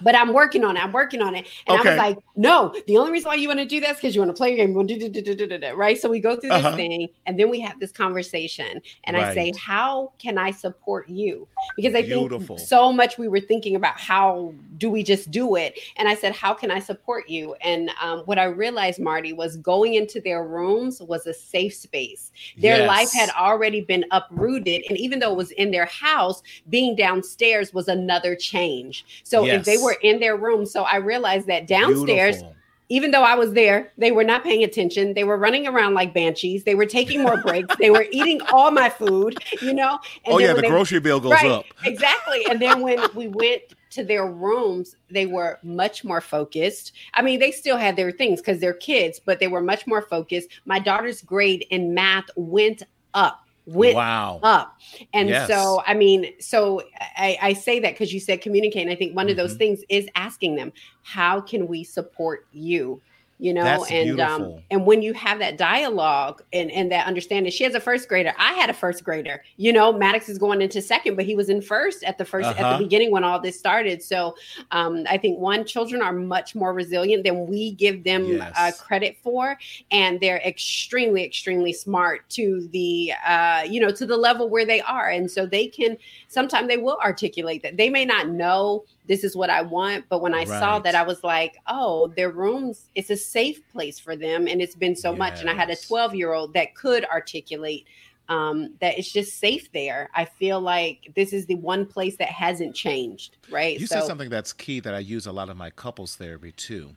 [0.00, 0.82] but I'm working on it.
[0.82, 1.46] I'm working on it.
[1.66, 1.90] And okay.
[1.90, 4.14] I was like, no, the only reason why you want to do that is because
[4.14, 5.76] you want to play your game.
[5.76, 5.98] Right.
[5.98, 6.76] So we go through this uh-huh.
[6.76, 8.80] thing and then we have this conversation.
[9.04, 9.26] And right.
[9.26, 11.48] I say, how can I support you?
[11.74, 12.56] Because I Beautiful.
[12.56, 15.80] think so much we were thinking about how do we just do it?
[15.96, 17.54] And I said, how can I support you?
[17.60, 22.30] And um, what I realized, Marty, was going into their rooms was a safe space.
[22.56, 22.88] Their yes.
[22.88, 24.84] life had already been uprooted.
[24.88, 29.04] And even though it was in their house, being downstairs was another change.
[29.24, 29.60] So yes.
[29.60, 32.36] if they were in their room, so I realized that downstairs.
[32.36, 32.54] Beautiful
[32.90, 35.12] even though I was there, they were not paying attention.
[35.12, 36.64] They were running around like banshees.
[36.64, 37.74] They were taking more breaks.
[37.78, 39.98] they were eating all my food, you know.
[40.24, 41.64] And oh yeah, the they, grocery bill goes right, up.
[41.84, 42.46] exactly.
[42.48, 46.92] And then when we went to their rooms, they were much more focused.
[47.14, 50.02] I mean, they still had their things because they're kids, but they were much more
[50.02, 50.48] focused.
[50.64, 52.82] My daughter's grade in math went
[53.14, 54.40] up went wow.
[54.42, 54.78] up.
[55.12, 55.48] And yes.
[55.48, 56.82] so, I mean, so
[57.16, 58.82] I, I say that because you said communicate.
[58.82, 59.32] And I think one mm-hmm.
[59.32, 59.58] of those mm-hmm.
[59.58, 63.00] things is asking them, how can we support you?
[63.38, 64.56] You know That's and um, beautiful.
[64.56, 68.08] um and when you have that dialogue and and that understanding she has a first
[68.08, 71.34] grader i had a first grader you know maddox is going into second but he
[71.34, 72.50] was in first at the 1st uh-huh.
[72.50, 72.78] at the uh-huh.
[72.78, 74.34] beginning when all this started so
[74.72, 78.52] um i think one children are much more resilient than we give them uh, yes.
[78.56, 79.56] uh, credit for
[79.90, 84.80] and they're extremely extremely smart to the uh you know to the level where they
[84.82, 85.96] are and so they can
[86.26, 90.04] sometimes they will articulate that they may not know this is what I want.
[90.08, 90.48] But when I right.
[90.48, 94.46] saw that, I was like, oh, their rooms, it's a safe place for them.
[94.46, 95.18] And it's been so yes.
[95.18, 95.40] much.
[95.40, 97.86] And I had a 12 year old that could articulate
[98.28, 100.10] um, that it's just safe there.
[100.14, 103.80] I feel like this is the one place that hasn't changed, right?
[103.80, 106.52] You so, said something that's key that I use a lot of my couples therapy
[106.52, 106.94] too.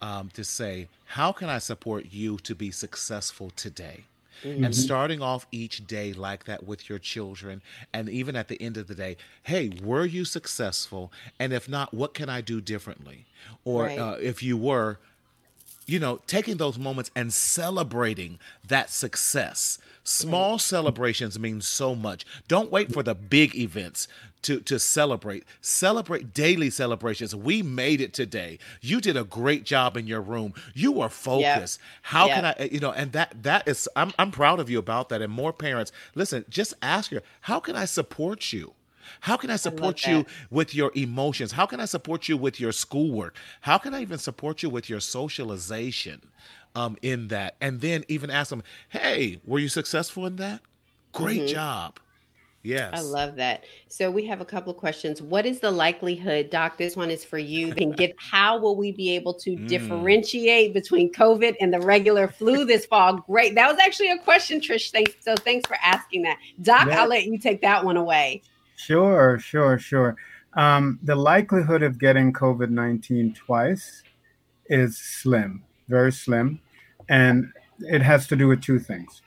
[0.00, 4.04] Um, to say, how can I support you to be successful today?
[4.44, 4.64] Mm-hmm.
[4.64, 8.76] And starting off each day like that with your children, and even at the end
[8.76, 11.12] of the day, hey, were you successful?
[11.38, 13.26] And if not, what can I do differently?
[13.64, 13.98] Or right.
[13.98, 14.98] uh, if you were,
[15.86, 19.78] you know, taking those moments and celebrating that success.
[20.04, 22.24] Small celebrations mean so much.
[22.46, 24.08] Don't wait for the big events
[24.42, 25.44] to to celebrate.
[25.60, 27.34] Celebrate daily celebrations.
[27.34, 28.58] We made it today.
[28.80, 30.54] You did a great job in your room.
[30.74, 31.80] You were focused.
[31.80, 31.88] Yep.
[32.02, 32.34] How yep.
[32.34, 35.22] can I you know and that that is I'm I'm proud of you about that
[35.22, 38.74] and more parents listen, just ask her, how can I support you?
[39.20, 41.52] How can I support I you with your emotions?
[41.52, 43.36] How can I support you with your schoolwork?
[43.62, 46.22] How can I even support you with your socialization
[46.74, 47.56] um, in that?
[47.60, 50.60] And then even ask them, hey, were you successful in that?
[51.12, 51.54] Great mm-hmm.
[51.54, 52.00] job
[52.68, 52.92] Yes.
[52.92, 53.64] I love that.
[53.88, 55.22] So we have a couple of questions.
[55.22, 56.76] What is the likelihood, Doc?
[56.76, 57.72] This one is for you.
[57.72, 59.66] Can get how will we be able to mm.
[59.66, 63.24] differentiate between COVID and the regular flu this fall?
[63.26, 63.54] Great.
[63.54, 64.90] That was actually a question, Trish.
[64.90, 65.14] Thanks.
[65.20, 66.36] So thanks for asking that.
[66.60, 67.00] Doc, yeah.
[67.00, 68.42] I'll let you take that one away.
[68.76, 70.16] Sure, sure, sure.
[70.52, 74.02] Um, the likelihood of getting COVID 19 twice
[74.66, 76.60] is slim, very slim.
[77.08, 77.50] And
[77.80, 79.22] it has to do with two things.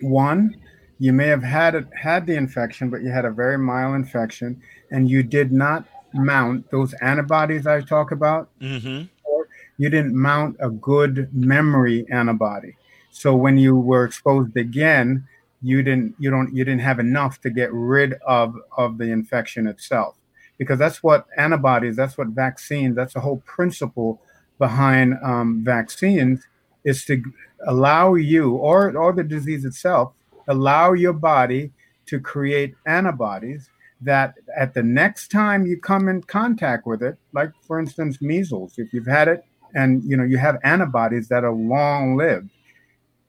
[0.00, 0.56] One,
[0.98, 4.60] you may have had it, had the infection, but you had a very mild infection,
[4.90, 5.84] and you did not
[6.14, 8.48] mount those antibodies I talk about.
[8.60, 9.06] Mm-hmm.
[9.24, 12.76] Or you didn't mount a good memory antibody.
[13.10, 15.26] So when you were exposed again,
[15.62, 19.66] you didn't you don't you didn't have enough to get rid of of the infection
[19.66, 20.14] itself
[20.58, 24.20] because that's what antibodies that's what vaccines that's the whole principle
[24.58, 26.46] behind um, vaccines
[26.84, 27.22] is to
[27.66, 30.12] allow you or or the disease itself
[30.48, 31.72] allow your body
[32.06, 33.70] to create antibodies
[34.00, 38.74] that at the next time you come in contact with it like for instance measles
[38.78, 42.50] if you've had it and you know you have antibodies that are long lived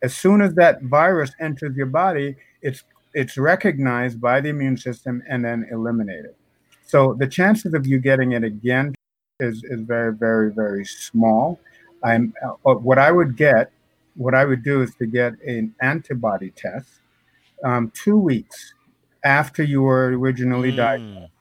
[0.03, 2.83] as soon as that virus enters your body it's
[3.15, 6.35] it's recognized by the immune system and then eliminated.
[6.85, 8.93] So the chances of you getting it again
[9.39, 11.59] is is very very very small.
[12.03, 13.71] I'm uh, what i would get
[14.15, 16.99] what i would do is to get an antibody test
[17.63, 18.73] um, two weeks
[19.23, 20.77] after you were originally mm.
[20.77, 21.31] diagnosed,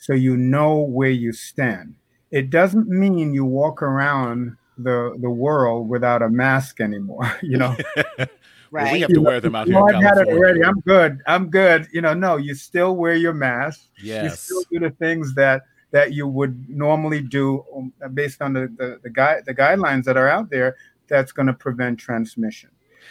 [0.00, 1.94] so you know where you stand.
[2.30, 7.38] It doesn't mean you walk around the the world without a mask anymore.
[7.42, 7.76] You know.
[8.16, 8.28] right.
[8.72, 9.78] Well, we have to wear them out here.
[9.78, 10.62] I've had it already.
[10.62, 11.20] I'm good.
[11.26, 11.86] I'm good.
[11.92, 13.86] You know, no, you still wear your mask.
[14.02, 14.24] Yes.
[14.24, 15.62] You still do the things that
[15.92, 20.16] that you would normally do um, based on the the, the guide the guidelines that
[20.16, 20.76] are out there.
[21.06, 22.70] That's going to prevent transmission.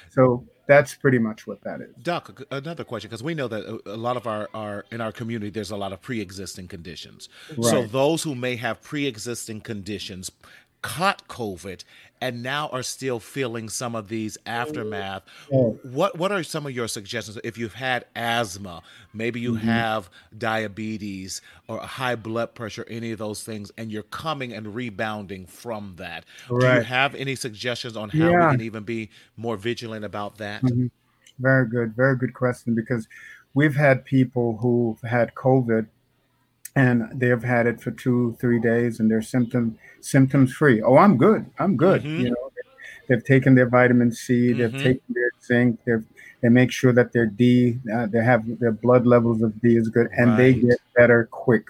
[0.09, 1.93] So that's pretty much what that is.
[2.01, 5.11] Doc, another question because we know that uh, a lot of our, our in our
[5.11, 7.29] community there's a lot of pre-existing conditions.
[7.57, 7.65] Right.
[7.69, 10.31] So those who may have pre-existing conditions
[10.85, 11.83] caught COVID
[12.21, 15.23] and now are still feeling some of these aftermath.
[15.49, 19.67] What what are some of your suggestions if you've had asthma, maybe you mm-hmm.
[19.67, 25.47] have diabetes or high blood pressure, any of those things, and you're coming and rebounding
[25.47, 26.23] from that?
[26.49, 26.61] Right.
[26.61, 28.45] Do you have any suggestions on how yeah.
[28.45, 30.61] we can even be more vigilant about that?
[30.61, 30.87] Mm-hmm.
[31.39, 33.07] Very good, very good question because
[33.55, 35.87] we've had people who've had COVID
[36.75, 40.81] and they've had it for two, three days, and they're symptom symptoms free.
[40.81, 41.45] Oh, I'm good.
[41.57, 42.03] I'm good.
[42.03, 42.21] Mm-hmm.
[42.21, 42.51] You know,
[43.07, 44.77] they've taken their vitamin C, they've mm-hmm.
[44.77, 46.03] taken their zinc, they've
[46.41, 49.89] they make sure that their D, uh, they have their blood levels of D is
[49.89, 50.37] good, and right.
[50.37, 51.65] they get better quick.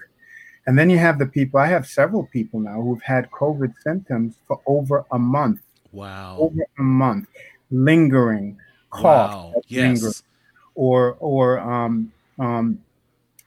[0.68, 1.60] And then you have the people.
[1.60, 5.62] I have several people now who've had COVID symptoms for over a month.
[5.92, 7.30] Wow, over a month,
[7.72, 8.58] lingering
[8.90, 9.54] cough, wow.
[9.68, 10.14] yes, lingering,
[10.74, 12.80] or or um, um,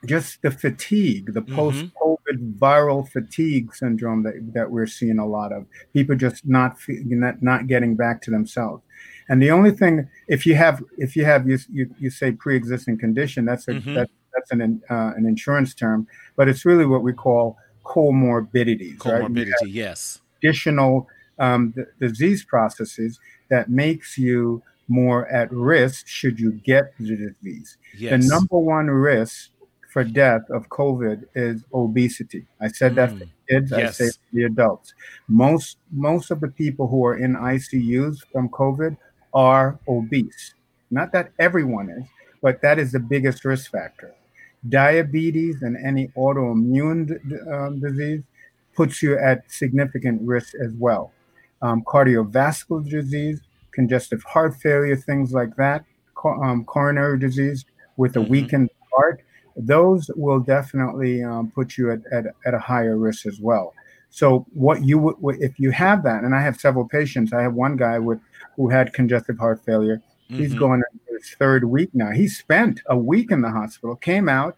[0.05, 1.55] just the fatigue, the mm-hmm.
[1.55, 5.67] post COVID viral fatigue syndrome that, that we're seeing a lot of.
[5.93, 8.83] People just not, not not getting back to themselves.
[9.29, 12.99] And the only thing, if you have, if you have, you you, you say pre-existing
[12.99, 13.95] condition, that's a mm-hmm.
[13.95, 18.99] that, that's an uh, an insurance term, but it's really what we call comorbidities.
[18.99, 19.71] Comorbidity, right?
[19.71, 20.21] yes.
[20.43, 23.19] Additional um, disease processes
[23.51, 27.77] that makes you more at risk should you get the disease.
[27.97, 28.23] Yes.
[28.23, 29.51] The number one risk
[29.89, 32.47] for death of COVID is obesity.
[32.61, 33.31] I said that for mm.
[33.49, 34.01] kids, yes.
[34.01, 34.95] I say for the adults.
[35.29, 38.97] Most most of the people who are in ICUs from COVID
[39.35, 40.55] are obese.
[40.91, 42.05] Not that everyone is,
[42.43, 44.15] but that is the biggest risk factor.
[44.69, 47.07] Diabetes and any autoimmune
[47.53, 48.23] um, disease
[48.75, 51.13] puts you at significant risk as well.
[51.63, 53.41] Um, cardiovascular disease,
[53.73, 55.85] congestive heart failure, things like that,
[56.25, 57.65] um, coronary disease
[57.97, 58.31] with a mm-hmm.
[58.31, 59.23] weakened heart
[59.59, 63.75] those will definitely um, put you at, at, at a higher risk as well.
[64.11, 67.33] So what you would if you have that, and I have several patients.
[67.33, 68.21] I have one guy with
[68.57, 70.01] who had congestive heart failure.
[70.31, 70.43] Mm-hmm.
[70.43, 70.83] He's going
[71.19, 72.11] his third week now.
[72.11, 74.57] He spent a week in the hospital, came out,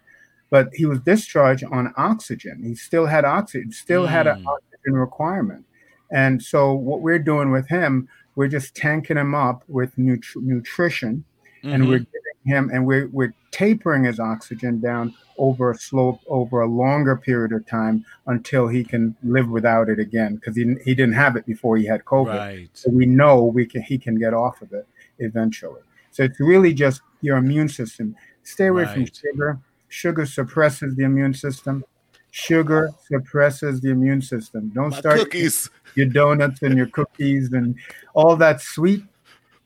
[0.51, 2.62] but he was discharged on oxygen.
[2.62, 4.09] He still had oxygen, still mm.
[4.09, 5.64] had an oxygen requirement.
[6.11, 11.24] And so what we're doing with him, we're just tanking him up with nut- nutrition,
[11.62, 11.74] mm-hmm.
[11.74, 12.12] and we're mm-hmm.
[12.12, 17.16] giving him, and we're, we're tapering his oxygen down over a slope over a longer
[17.16, 21.36] period of time until he can live without it again because he, he didn't have
[21.36, 22.38] it before he had COVID.
[22.38, 22.70] Right.
[22.74, 24.86] So we know we can he can get off of it
[25.18, 25.80] eventually.
[26.11, 28.14] So it's really just your immune system.
[28.42, 28.94] Stay away right.
[28.94, 29.59] from sugar.
[29.88, 31.84] Sugar suppresses the immune system.
[32.30, 34.70] Sugar suppresses the immune system.
[34.74, 35.68] Don't My start cookies.
[35.96, 37.76] your donuts and your cookies and
[38.14, 39.03] all that sweet.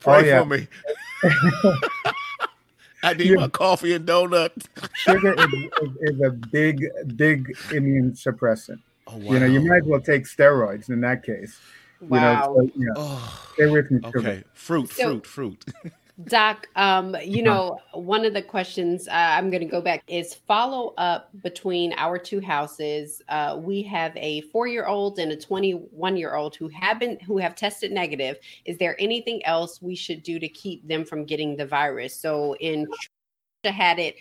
[0.00, 0.40] Pray oh, yeah.
[0.40, 0.68] for me.
[3.04, 4.50] I need my coffee and donut.
[4.94, 6.86] sugar is, is, is, a big,
[7.16, 8.80] big immune suppressant.
[9.06, 9.32] Oh, wow.
[9.32, 11.58] You know, you might as well take steroids in that case.
[12.00, 12.18] Wow.
[12.18, 14.18] You know, so, you know, oh, stay away from sugar.
[14.18, 15.92] Okay, fruit, so, fruit, fruit.
[16.22, 20.32] Doc, um, you know, one of the questions uh, I'm going to go back is
[20.32, 23.20] follow up between our two houses.
[23.28, 27.18] Uh, we have a four year old and a 21 year old who have been
[27.20, 28.36] who have tested negative.
[28.64, 32.14] Is there anything else we should do to keep them from getting the virus?
[32.14, 32.86] So in
[33.64, 34.14] she had it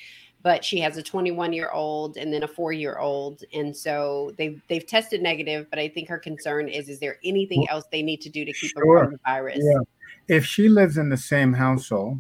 [0.44, 4.32] but she has a 21 year old and then a four year old and so
[4.38, 8.02] they've they've tested negative but i think her concern is is there anything else they
[8.02, 9.00] need to do to keep sure.
[9.00, 9.80] her from the virus yeah.
[10.28, 12.20] If she lives in the same household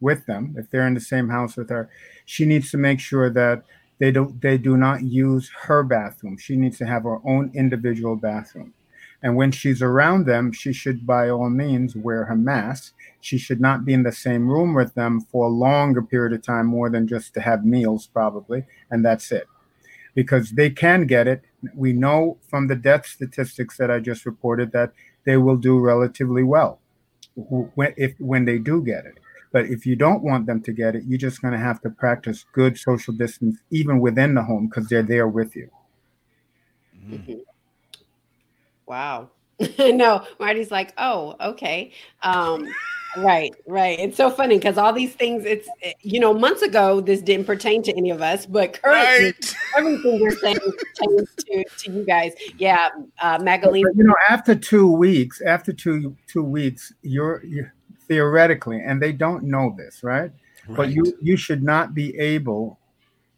[0.00, 1.88] with them if they're in the same house with her
[2.24, 3.62] she needs to make sure that
[3.98, 8.16] they don't they do not use her bathroom she needs to have her own individual
[8.16, 8.72] bathroom
[9.22, 12.92] and when she's around them, she should, by all means, wear her mask.
[13.20, 16.42] She should not be in the same room with them for a longer period of
[16.42, 18.64] time, more than just to have meals, probably.
[18.90, 19.46] And that's it.
[20.14, 21.42] Because they can get it.
[21.74, 24.92] We know from the death statistics that I just reported that
[25.24, 26.80] they will do relatively well
[27.34, 29.18] when, if, when they do get it.
[29.52, 31.90] But if you don't want them to get it, you're just going to have to
[31.90, 35.70] practice good social distance, even within the home, because they're there with you.
[37.06, 37.40] Mm-hmm.
[38.86, 39.30] Wow.
[39.78, 41.92] no, Marty's like, oh, okay.
[42.22, 42.66] Um,
[43.18, 43.98] right, right.
[43.98, 47.46] It's so funny because all these things, it's, eh, you know, months ago, this didn't
[47.46, 49.54] pertain to any of us, but currently, right.
[49.76, 52.32] everything we're saying pertains to, to you guys.
[52.58, 52.90] Yeah,
[53.20, 53.84] uh, Magaline.
[53.94, 57.72] you know, after two weeks, after two two weeks, you're, you're
[58.08, 60.30] theoretically, and they don't know this, right?
[60.68, 60.76] right?
[60.76, 62.78] But you you should not be able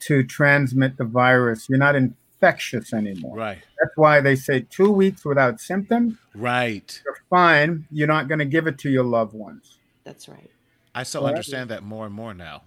[0.00, 1.68] to transmit the virus.
[1.68, 2.14] You're not in
[2.44, 3.36] infectious anymore.
[3.36, 3.58] Right.
[3.80, 6.16] That's why they say two weeks without symptoms.
[6.34, 7.00] Right.
[7.04, 7.86] You're fine.
[7.90, 9.78] You're not going to give it to your loved ones.
[10.04, 10.50] That's right.
[10.94, 12.62] I so understand that more and more now.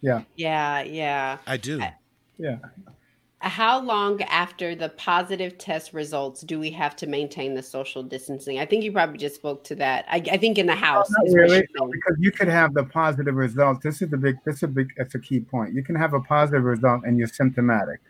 [0.00, 0.22] Yeah.
[0.36, 0.82] Yeah.
[0.82, 1.38] Yeah.
[1.46, 1.80] I do.
[1.80, 1.94] I,
[2.38, 2.56] yeah.
[3.42, 8.58] How long after the positive test results do we have to maintain the social distancing?
[8.58, 10.04] I think you probably just spoke to that.
[10.08, 11.10] I, I think in the house.
[11.10, 13.80] not really, because you could have the positive result.
[13.80, 14.36] This is the big.
[14.44, 14.92] This is a big.
[14.98, 15.72] That's a key point.
[15.72, 18.00] You can have a positive result and you're symptomatic,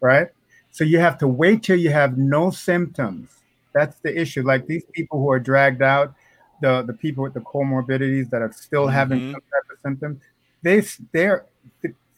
[0.00, 0.28] right?
[0.70, 3.30] So you have to wait till you have no symptoms.
[3.72, 4.42] That's the issue.
[4.42, 6.14] Like these people who are dragged out,
[6.62, 8.94] the the people with the comorbidities that are still mm-hmm.
[8.94, 10.20] having some type of symptoms,
[10.62, 11.46] they they're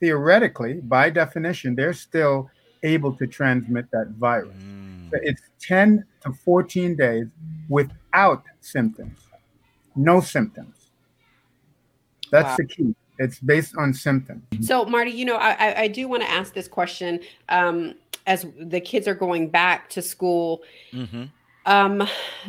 [0.01, 2.51] theoretically, by definition, they're still
[2.83, 4.57] able to transmit that virus.
[4.57, 5.11] Mm.
[5.11, 7.27] So it's 10 to 14 days
[7.69, 9.19] without symptoms,
[9.97, 10.91] no symptoms.
[12.31, 12.57] That's wow.
[12.59, 12.95] the key.
[13.19, 14.45] It's based on symptoms.
[14.61, 17.19] So, Marty, you know, I, I do want to ask this question.
[17.49, 17.95] Um,
[18.29, 20.63] as the kids are going back to school.
[20.93, 21.25] Mm-hmm.
[21.65, 22.07] Um,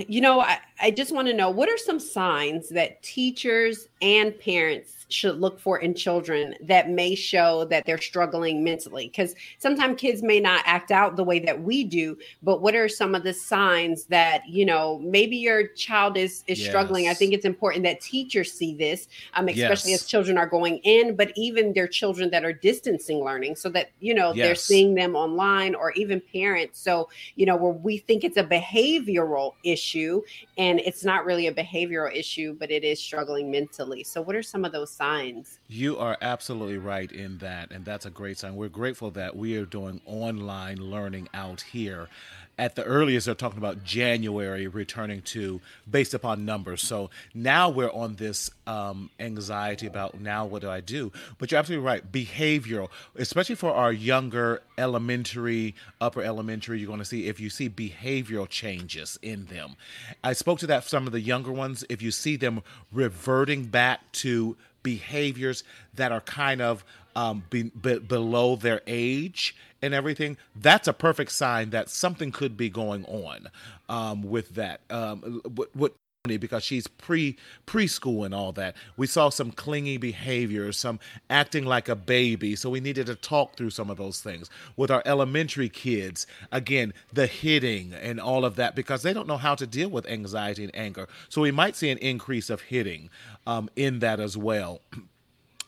[0.07, 4.37] you know, I, I just want to know what are some signs that teachers and
[4.37, 9.07] parents should look for in children that may show that they're struggling mentally?
[9.07, 12.87] Because sometimes kids may not act out the way that we do, but what are
[12.87, 16.69] some of the signs that you know maybe your child is is yes.
[16.69, 17.07] struggling?
[17.07, 20.01] I think it's important that teachers see this, um, especially yes.
[20.03, 23.91] as children are going in, but even their children that are distancing learning, so that
[23.99, 24.45] you know yes.
[24.45, 26.79] they're seeing them online or even parents.
[26.79, 30.21] So you know where we think it's a behavioral issue
[30.57, 34.03] and it's not really a behavioral issue, but it is struggling mentally.
[34.03, 35.59] So what are some of those signs.
[35.67, 38.55] You are absolutely right in that, and that's a great sign.
[38.55, 42.09] We're grateful that we are doing online learning out here.
[42.57, 46.81] At the earliest, they're talking about January returning to based upon numbers.
[46.81, 51.13] So now we're on this um, anxiety about now what do I do?
[51.37, 52.11] But you're absolutely right.
[52.11, 57.69] Behavioral, especially for our younger elementary, upper elementary, you're going to see if you see
[57.69, 59.77] behavioral changes in them.
[60.21, 61.85] I spoke to that some of the younger ones.
[61.87, 65.63] If you see them reverting back to behaviors
[65.93, 66.83] that are kind of
[67.15, 72.57] um, be, be, below their age and everything, that's a perfect sign that something could
[72.57, 73.47] be going on
[73.87, 74.81] um, with that.
[74.89, 75.93] Um, what, what
[76.37, 78.75] because she's pre preschool and all that.
[78.97, 80.99] We saw some clingy behavior, some
[81.29, 82.55] acting like a baby.
[82.55, 86.27] So we needed to talk through some of those things with our elementary kids.
[86.51, 90.07] Again, the hitting and all of that because they don't know how to deal with
[90.07, 91.07] anxiety and anger.
[91.29, 93.09] So we might see an increase of hitting
[93.47, 94.81] um, in that as well.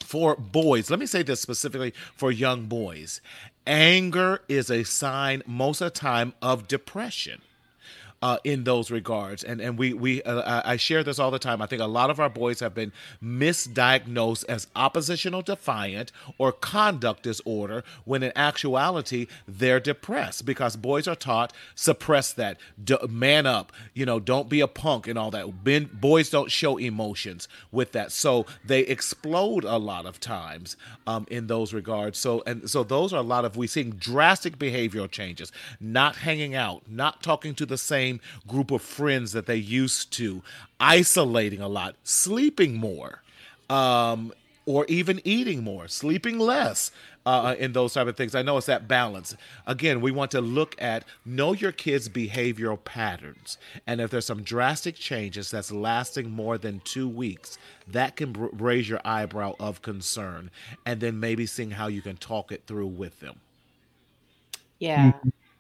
[0.04, 3.22] For boys, let me say this specifically for young boys.
[3.66, 7.42] Anger is a sign most of the time of depression
[8.22, 9.44] uh, in those regards.
[9.44, 11.62] And and we we uh, I share this all the time.
[11.62, 12.92] I think a lot of our boys have been
[13.24, 21.16] misdiagnosed as oppositional defiant or conduct disorder when in actuality they're depressed because boys are
[21.16, 25.64] taught suppress that, D- man up, you know, don't be a punk and all that.
[25.64, 31.26] Ben, boys don't show emotions with that, so they explode a lot of times um,
[31.30, 32.18] in those regards.
[32.20, 36.54] So and so those are a lot of we seeing drastic behavioral changes, not hanging
[36.56, 38.11] out, not talking to the same
[38.48, 40.42] group of friends that they used to,
[40.80, 43.22] isolating a lot, sleeping more.
[43.70, 44.34] Um,
[44.66, 46.92] or even eating more, sleeping less,
[47.26, 48.36] uh, in those type of things.
[48.36, 49.36] I know it's that balance.
[49.68, 53.58] Again, we want to look at know your kids' behavioral patterns,
[53.88, 57.58] and if there's some drastic changes that's lasting more than two weeks,
[57.88, 60.50] that can b- raise your eyebrow of concern,
[60.86, 63.40] and then maybe seeing how you can talk it through with them.
[64.80, 65.14] Yeah.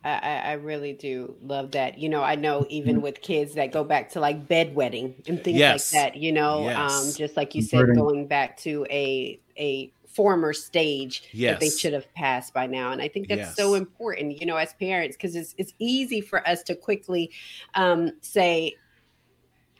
[0.03, 1.97] I, I really do love that.
[1.97, 3.03] You know, I know even mm-hmm.
[3.03, 5.93] with kids that go back to like bedwetting and things yes.
[5.93, 6.91] like that, you know, um, yes.
[6.91, 11.53] um, just like you said, going back to a a former stage yes.
[11.53, 12.91] that they should have passed by now.
[12.91, 13.55] And I think that's yes.
[13.55, 17.31] so important, you know, as parents, because it's it's easy for us to quickly
[17.75, 18.75] um, say,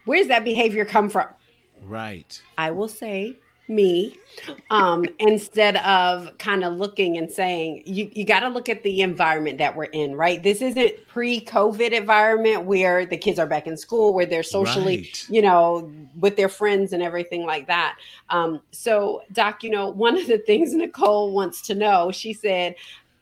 [0.05, 1.28] "Where's that behavior come from?"
[1.84, 2.39] Right.
[2.57, 3.39] I will say
[3.72, 4.17] me
[4.69, 9.01] um, instead of kind of looking and saying you, you got to look at the
[9.01, 10.43] environment that we're in right?
[10.43, 15.26] This isn't pre-covid environment where the kids are back in school where they're socially right.
[15.30, 17.97] you know with their friends and everything like that.
[18.30, 22.76] Um, so doc you know one of the things nicole wants to know she said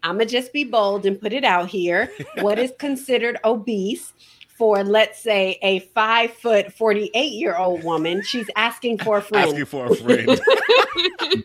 [0.04, 2.12] i'm gonna just be bold and put it out here.
[2.39, 4.14] What is considered obese
[4.60, 8.22] for let's say a five foot 48 year old woman.
[8.22, 9.49] She's asking for a friend.
[9.49, 10.39] Asking for a friend.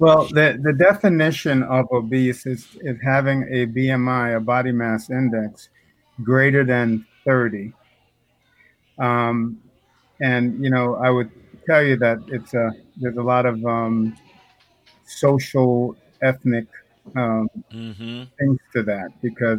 [0.00, 5.70] Well the, the definition of obese is, is having a bmi a body mass index
[6.22, 7.72] greater than 30
[9.00, 9.60] um,
[10.20, 11.30] and you know i would
[11.66, 14.16] tell you that it's a there's a lot of um,
[15.04, 16.66] social ethnic
[17.16, 18.22] um, mm-hmm.
[18.38, 19.58] things to that because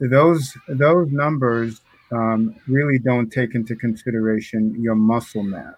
[0.00, 1.80] those those numbers
[2.12, 5.74] um, really don't take into consideration your muscle mass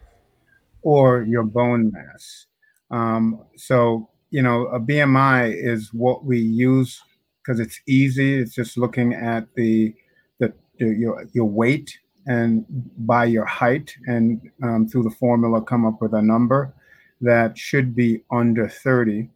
[0.83, 2.47] or your bone mass.
[2.91, 7.03] Um, so you know, a BMI is what we use
[7.43, 8.39] because it's easy.
[8.39, 9.95] It's just looking at the
[10.39, 12.65] the, the your your weight and
[12.99, 16.75] by your height, and um, through the formula come up with a number
[17.21, 19.29] that should be under 30.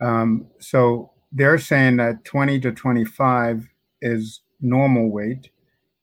[0.00, 3.68] Um, so they're saying that 20 to 25
[4.02, 5.50] is normal weight.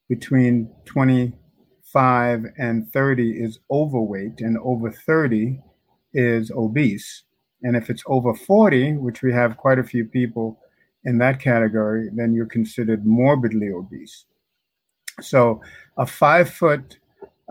[0.09, 5.59] Between 25 and 30 is overweight, and over 30
[6.13, 7.23] is obese.
[7.63, 10.59] And if it's over 40, which we have quite a few people
[11.03, 14.25] in that category, then you're considered morbidly obese.
[15.21, 15.61] So
[15.97, 16.97] a five foot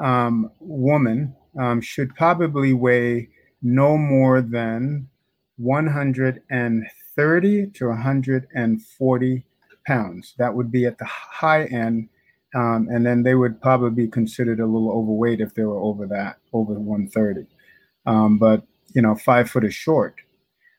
[0.03, 3.29] um, woman um, should probably weigh
[3.63, 5.09] no more than
[5.57, 9.45] 130 to 140
[9.87, 10.35] pounds.
[10.39, 12.09] That would be at the high end.
[12.55, 16.07] Um, and then they would probably be considered a little overweight if they were over
[16.07, 17.47] that, over 130.
[18.07, 18.63] Um, but,
[18.95, 20.15] you know, five foot is short.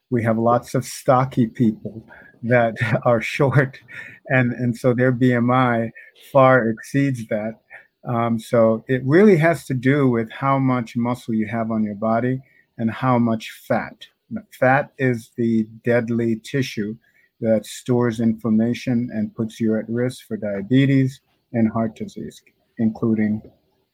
[0.10, 2.04] We have lots of stocky people
[2.44, 3.80] that are short,
[4.28, 5.92] and, and so their BMI
[6.32, 7.60] far exceeds that.
[8.08, 11.96] Um, so it really has to do with how much muscle you have on your
[11.96, 12.40] body
[12.78, 14.08] and how much fat.
[14.52, 16.96] Fat is the deadly tissue
[17.40, 21.22] that stores inflammation and puts you at risk for diabetes
[21.54, 22.42] and heart disease,
[22.80, 23.42] including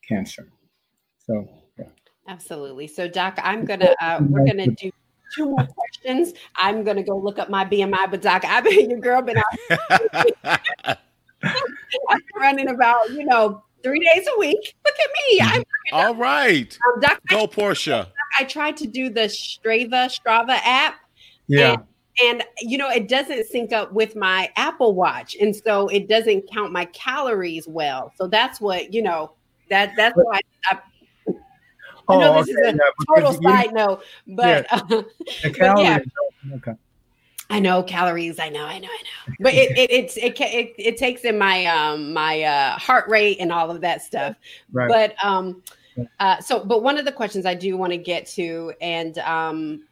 [0.07, 0.47] cancer.
[1.19, 1.85] So, yeah.
[2.27, 2.87] Absolutely.
[2.87, 4.91] So, Doc, I'm gonna uh, we're gonna do
[5.35, 6.33] two more questions.
[6.55, 10.97] I'm gonna go look up my BMI, but Doc, I've been your girl, been out.
[11.43, 14.75] I'm running about you know three days a week.
[14.85, 15.41] Look at me.
[15.41, 16.77] I'm all right.
[16.87, 18.09] Um, Doc, go, Portia.
[18.39, 20.95] I tried to do the Strava Strava app.
[21.47, 21.83] Yeah and
[22.61, 26.71] you know it doesn't sync up with my apple watch and so it doesn't count
[26.71, 29.31] my calories well so that's what you know
[29.69, 30.39] that that's why
[30.69, 30.79] I,
[32.09, 35.03] I know oh, this okay, is a yeah, total side you, note but, yeah, uh,
[35.43, 35.99] but yeah.
[36.55, 36.73] okay
[37.49, 38.39] I know calories.
[38.39, 39.35] I know, I know, I know.
[39.39, 43.37] But it it it, it it it takes in my um my uh heart rate
[43.39, 44.35] and all of that stuff.
[44.71, 44.89] Right.
[44.89, 45.61] But um
[46.19, 49.83] uh so but one of the questions I do want to get to and um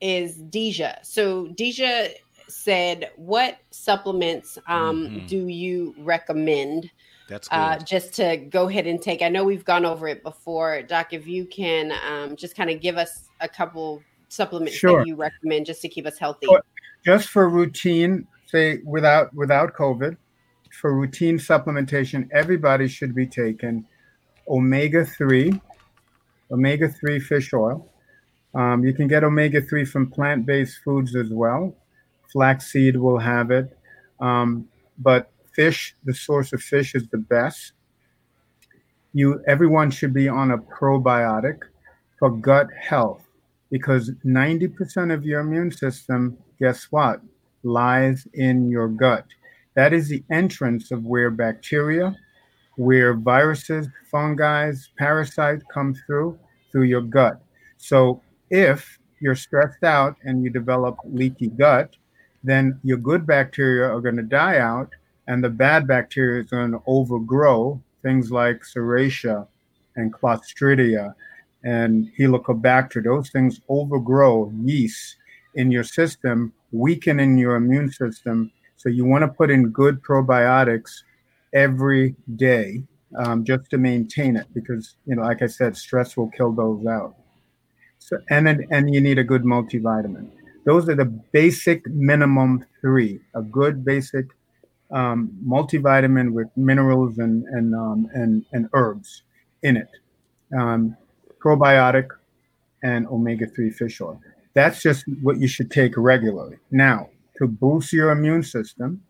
[0.00, 0.96] is Deja.
[1.02, 2.08] So Deja
[2.48, 5.26] said, "What supplements um, mm-hmm.
[5.26, 6.90] do you recommend?"
[7.28, 9.22] That's uh, just to go ahead and take.
[9.22, 11.12] I know we've gone over it before, Doc.
[11.12, 14.98] If you can um, just kind of give us a couple supplements sure.
[14.98, 16.48] that you recommend just to keep us healthy.
[17.04, 20.16] Just for routine, say without without COVID,
[20.72, 23.86] for routine supplementation, everybody should be taking
[24.48, 25.60] omega 3,
[26.50, 27.88] omega 3 fish oil.
[28.54, 31.74] Um, you can get omega 3 from plant based foods as well.
[32.32, 33.76] Flaxseed will have it.
[34.20, 37.72] Um, but fish, the source of fish is the best.
[39.12, 41.60] You, everyone should be on a probiotic
[42.18, 43.24] for gut health
[43.70, 47.20] because 90% of your immune system, guess what,
[47.62, 49.26] lies in your gut.
[49.74, 52.16] That is the entrance of where bacteria,
[52.76, 56.38] where viruses, fungi, parasites come through,
[56.72, 57.40] through your gut.
[57.78, 61.96] So if you're stressed out and you develop leaky gut,
[62.42, 64.90] then your good bacteria are going to die out
[65.26, 69.46] and the bad bacteria is going to overgrow things like serratia
[69.96, 71.14] and clostridia
[71.62, 73.04] and helicobacter.
[73.04, 75.16] Those things overgrow yeast
[75.54, 78.50] in your system, weakening your immune system.
[78.76, 81.02] So you want to put in good probiotics
[81.52, 82.82] every day
[83.18, 86.86] um, just to maintain it because, you know, like I said, stress will kill those
[86.86, 87.19] out.
[88.00, 90.30] So, and, and you need a good multivitamin.
[90.64, 94.26] Those are the basic minimum three, a good basic
[94.90, 99.22] um, multivitamin with minerals and, and, um, and, and herbs
[99.62, 99.88] in it.
[100.58, 100.96] Um,
[101.42, 102.08] probiotic
[102.82, 104.20] and omega-3 fish oil.
[104.54, 106.56] That's just what you should take regularly.
[106.70, 109.02] Now, to boost your immune system,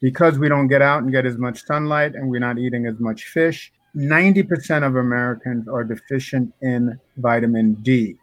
[0.00, 2.98] because we don't get out and get as much sunlight and we're not eating as
[3.00, 8.16] much fish, 90% of Americans are deficient in vitamin D.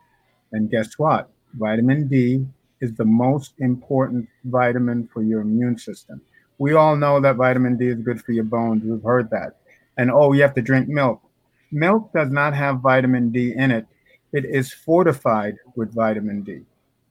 [0.51, 1.29] And guess what?
[1.53, 2.45] Vitamin D
[2.81, 6.21] is the most important vitamin for your immune system.
[6.57, 8.83] We all know that vitamin D is good for your bones.
[8.83, 9.57] We've heard that.
[9.97, 11.21] And oh, you have to drink milk.
[11.71, 13.85] Milk does not have vitamin D in it.
[14.33, 16.61] It is fortified with vitamin D.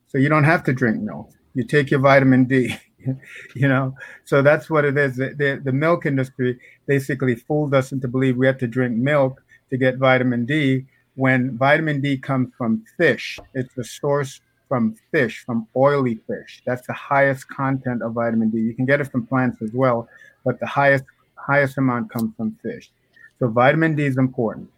[0.09, 1.31] So you don't have to drink milk.
[1.55, 2.77] You take your vitamin D.
[3.55, 5.17] you know, so that's what it is.
[5.17, 9.43] The, the, the milk industry basically fooled us into believe we have to drink milk
[9.71, 10.87] to get vitamin D
[11.21, 13.39] when vitamin D comes from fish.
[13.53, 14.41] It's the source
[14.71, 16.63] from fish, from oily fish.
[16.65, 18.59] That's the highest content of vitamin D.
[18.59, 20.09] You can get it from plants as well,
[20.47, 21.05] but the highest
[21.37, 22.91] highest amount comes from fish.
[23.39, 24.71] So vitamin D is important.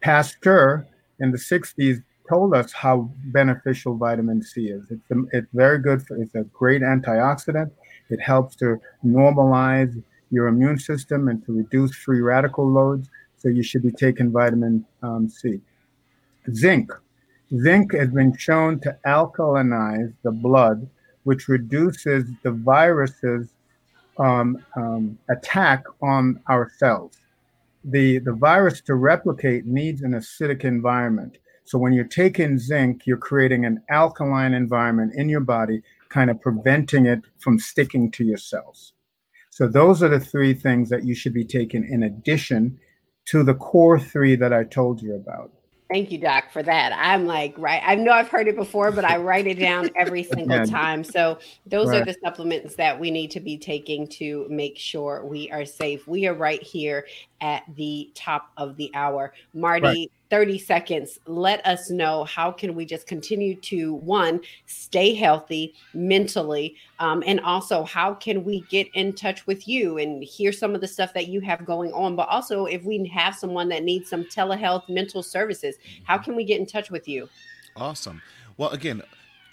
[0.00, 0.86] Pasteur
[1.18, 4.84] in the 60s told us how beneficial vitamin C is.
[4.92, 6.06] It's, a, it's very good.
[6.06, 7.72] For, it's a great antioxidant.
[8.10, 10.00] It helps to normalize
[10.30, 13.08] your immune system and to reduce free radical loads.
[13.44, 15.60] So you should be taking vitamin um, C.
[16.52, 16.90] Zinc.
[17.56, 20.88] Zinc has been shown to alkalinize the blood,
[21.22, 23.50] which reduces the virus's
[24.18, 27.12] um, um, attack on our cells
[27.84, 31.38] the, the virus to replicate needs an acidic environment.
[31.64, 36.40] So when you're taking zinc, you're creating an alkaline environment in your body, kind of
[36.40, 38.92] preventing it from sticking to your cells.
[39.50, 42.78] So those are the three things that you should be taking in addition
[43.26, 45.50] to the core three that I told you about.
[45.90, 46.92] Thank you, Doc, for that.
[46.96, 47.82] I'm like, right.
[47.84, 50.64] I know I've heard it before, but I write it down every single yeah.
[50.64, 51.04] time.
[51.04, 52.00] So those right.
[52.00, 56.08] are the supplements that we need to be taking to make sure we are safe.
[56.08, 57.06] We are right here
[57.42, 59.34] at the top of the hour.
[59.52, 60.12] Marty, right.
[60.34, 61.20] 30 seconds.
[61.26, 67.38] Let us know how can we just continue to one, stay healthy mentally, um, and
[67.38, 71.14] also how can we get in touch with you and hear some of the stuff
[71.14, 72.16] that you have going on.
[72.16, 76.42] But also, if we have someone that needs some telehealth mental services, how can we
[76.42, 77.28] get in touch with you?
[77.76, 78.20] Awesome.
[78.56, 79.02] Well, again,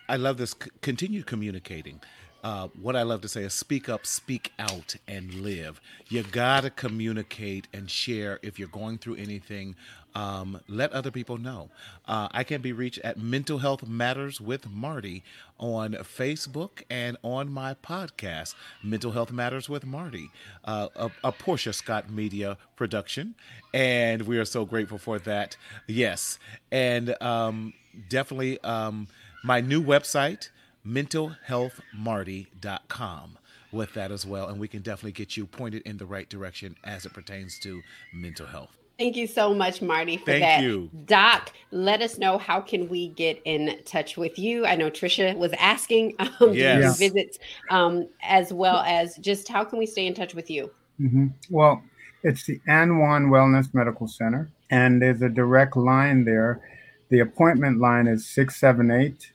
[0.09, 0.55] I love this.
[0.59, 2.01] C- continue communicating
[2.43, 5.79] uh, what I love to say is speak up, speak out, and live.
[6.09, 9.75] You got to communicate and share if you're going through anything.
[10.13, 11.69] Um, let other people know.
[12.05, 15.23] Uh, I can be reached at Mental Health Matters with Marty
[15.57, 20.29] on Facebook and on my podcast, Mental Health Matters with Marty,
[20.65, 23.35] uh, a, a Portia Scott Media production.
[23.73, 25.55] And we are so grateful for that.
[25.87, 26.39] Yes.
[26.71, 27.73] And um,
[28.09, 29.07] definitely um,
[29.45, 30.49] my new website
[30.85, 33.37] mentalhealthmarty.com
[33.71, 34.49] with that as well.
[34.49, 37.81] And we can definitely get you pointed in the right direction as it pertains to
[38.13, 38.75] mental health.
[38.99, 40.61] Thank you so much, Marty, for Thank that.
[40.61, 40.89] You.
[41.05, 44.63] Doc, let us know how can we get in touch with you.
[44.65, 46.99] I know Trisha was asking um, yes.
[46.99, 47.39] visits,
[47.71, 50.69] um, as well as just how can we stay in touch with you?
[50.99, 51.27] Mm-hmm.
[51.49, 51.81] Well,
[52.21, 56.61] it's the Anwan Wellness Medical Center, and there's a direct line there.
[57.09, 59.31] The appointment line is 678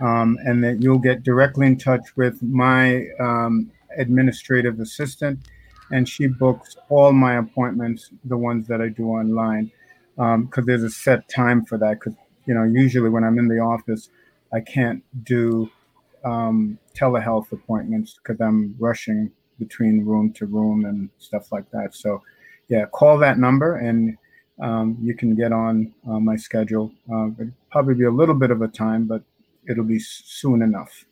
[0.00, 5.38] um, and that you'll get directly in touch with my um, administrative assistant
[5.90, 9.70] and she books all my appointments the ones that i do online
[10.16, 12.14] because um, there's a set time for that because
[12.46, 14.10] you know usually when i'm in the office
[14.52, 15.70] i can't do
[16.24, 21.94] um, telehealth appointments because I'm rushing between room to room and stuff like that.
[21.94, 22.22] So,
[22.68, 24.16] yeah, call that number and
[24.62, 26.92] um, you can get on uh, my schedule.
[27.12, 29.22] Uh, it'll probably be a little bit of a time, but
[29.68, 31.04] it'll be soon enough.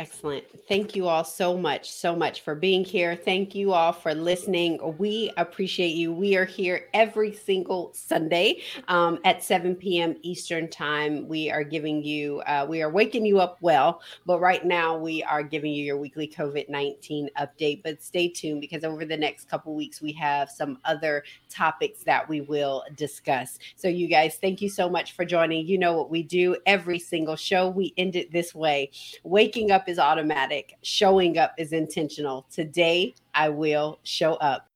[0.00, 0.44] Excellent.
[0.68, 3.16] Thank you all so much, so much for being here.
[3.16, 4.78] Thank you all for listening.
[4.96, 6.12] We appreciate you.
[6.12, 10.14] We are here every single Sunday um, at 7 p.m.
[10.22, 11.26] Eastern Time.
[11.26, 15.24] We are giving you, uh, we are waking you up well, but right now we
[15.24, 17.82] are giving you your weekly COVID 19 update.
[17.82, 22.28] But stay tuned because over the next couple weeks, we have some other topics that
[22.28, 23.58] we will discuss.
[23.74, 25.66] So, you guys, thank you so much for joining.
[25.66, 28.92] You know what we do every single show, we end it this way
[29.24, 32.46] waking is automatic, showing up is intentional.
[32.50, 34.68] Today, I will show up.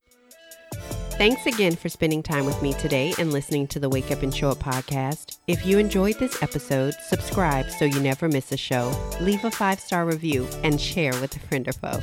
[1.18, 4.34] Thanks again for spending time with me today and listening to the Wake Up and
[4.34, 5.38] Show Up podcast.
[5.46, 8.90] If you enjoyed this episode, subscribe so you never miss a show,
[9.20, 12.00] leave a five star review, and share with a friend or foe.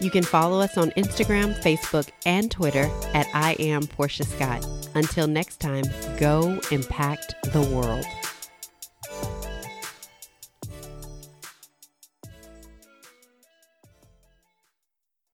[0.00, 4.66] You can follow us on Instagram, Facebook, and Twitter at I am Portia Scott.
[4.94, 5.84] Until next time,
[6.18, 8.06] go impact the world.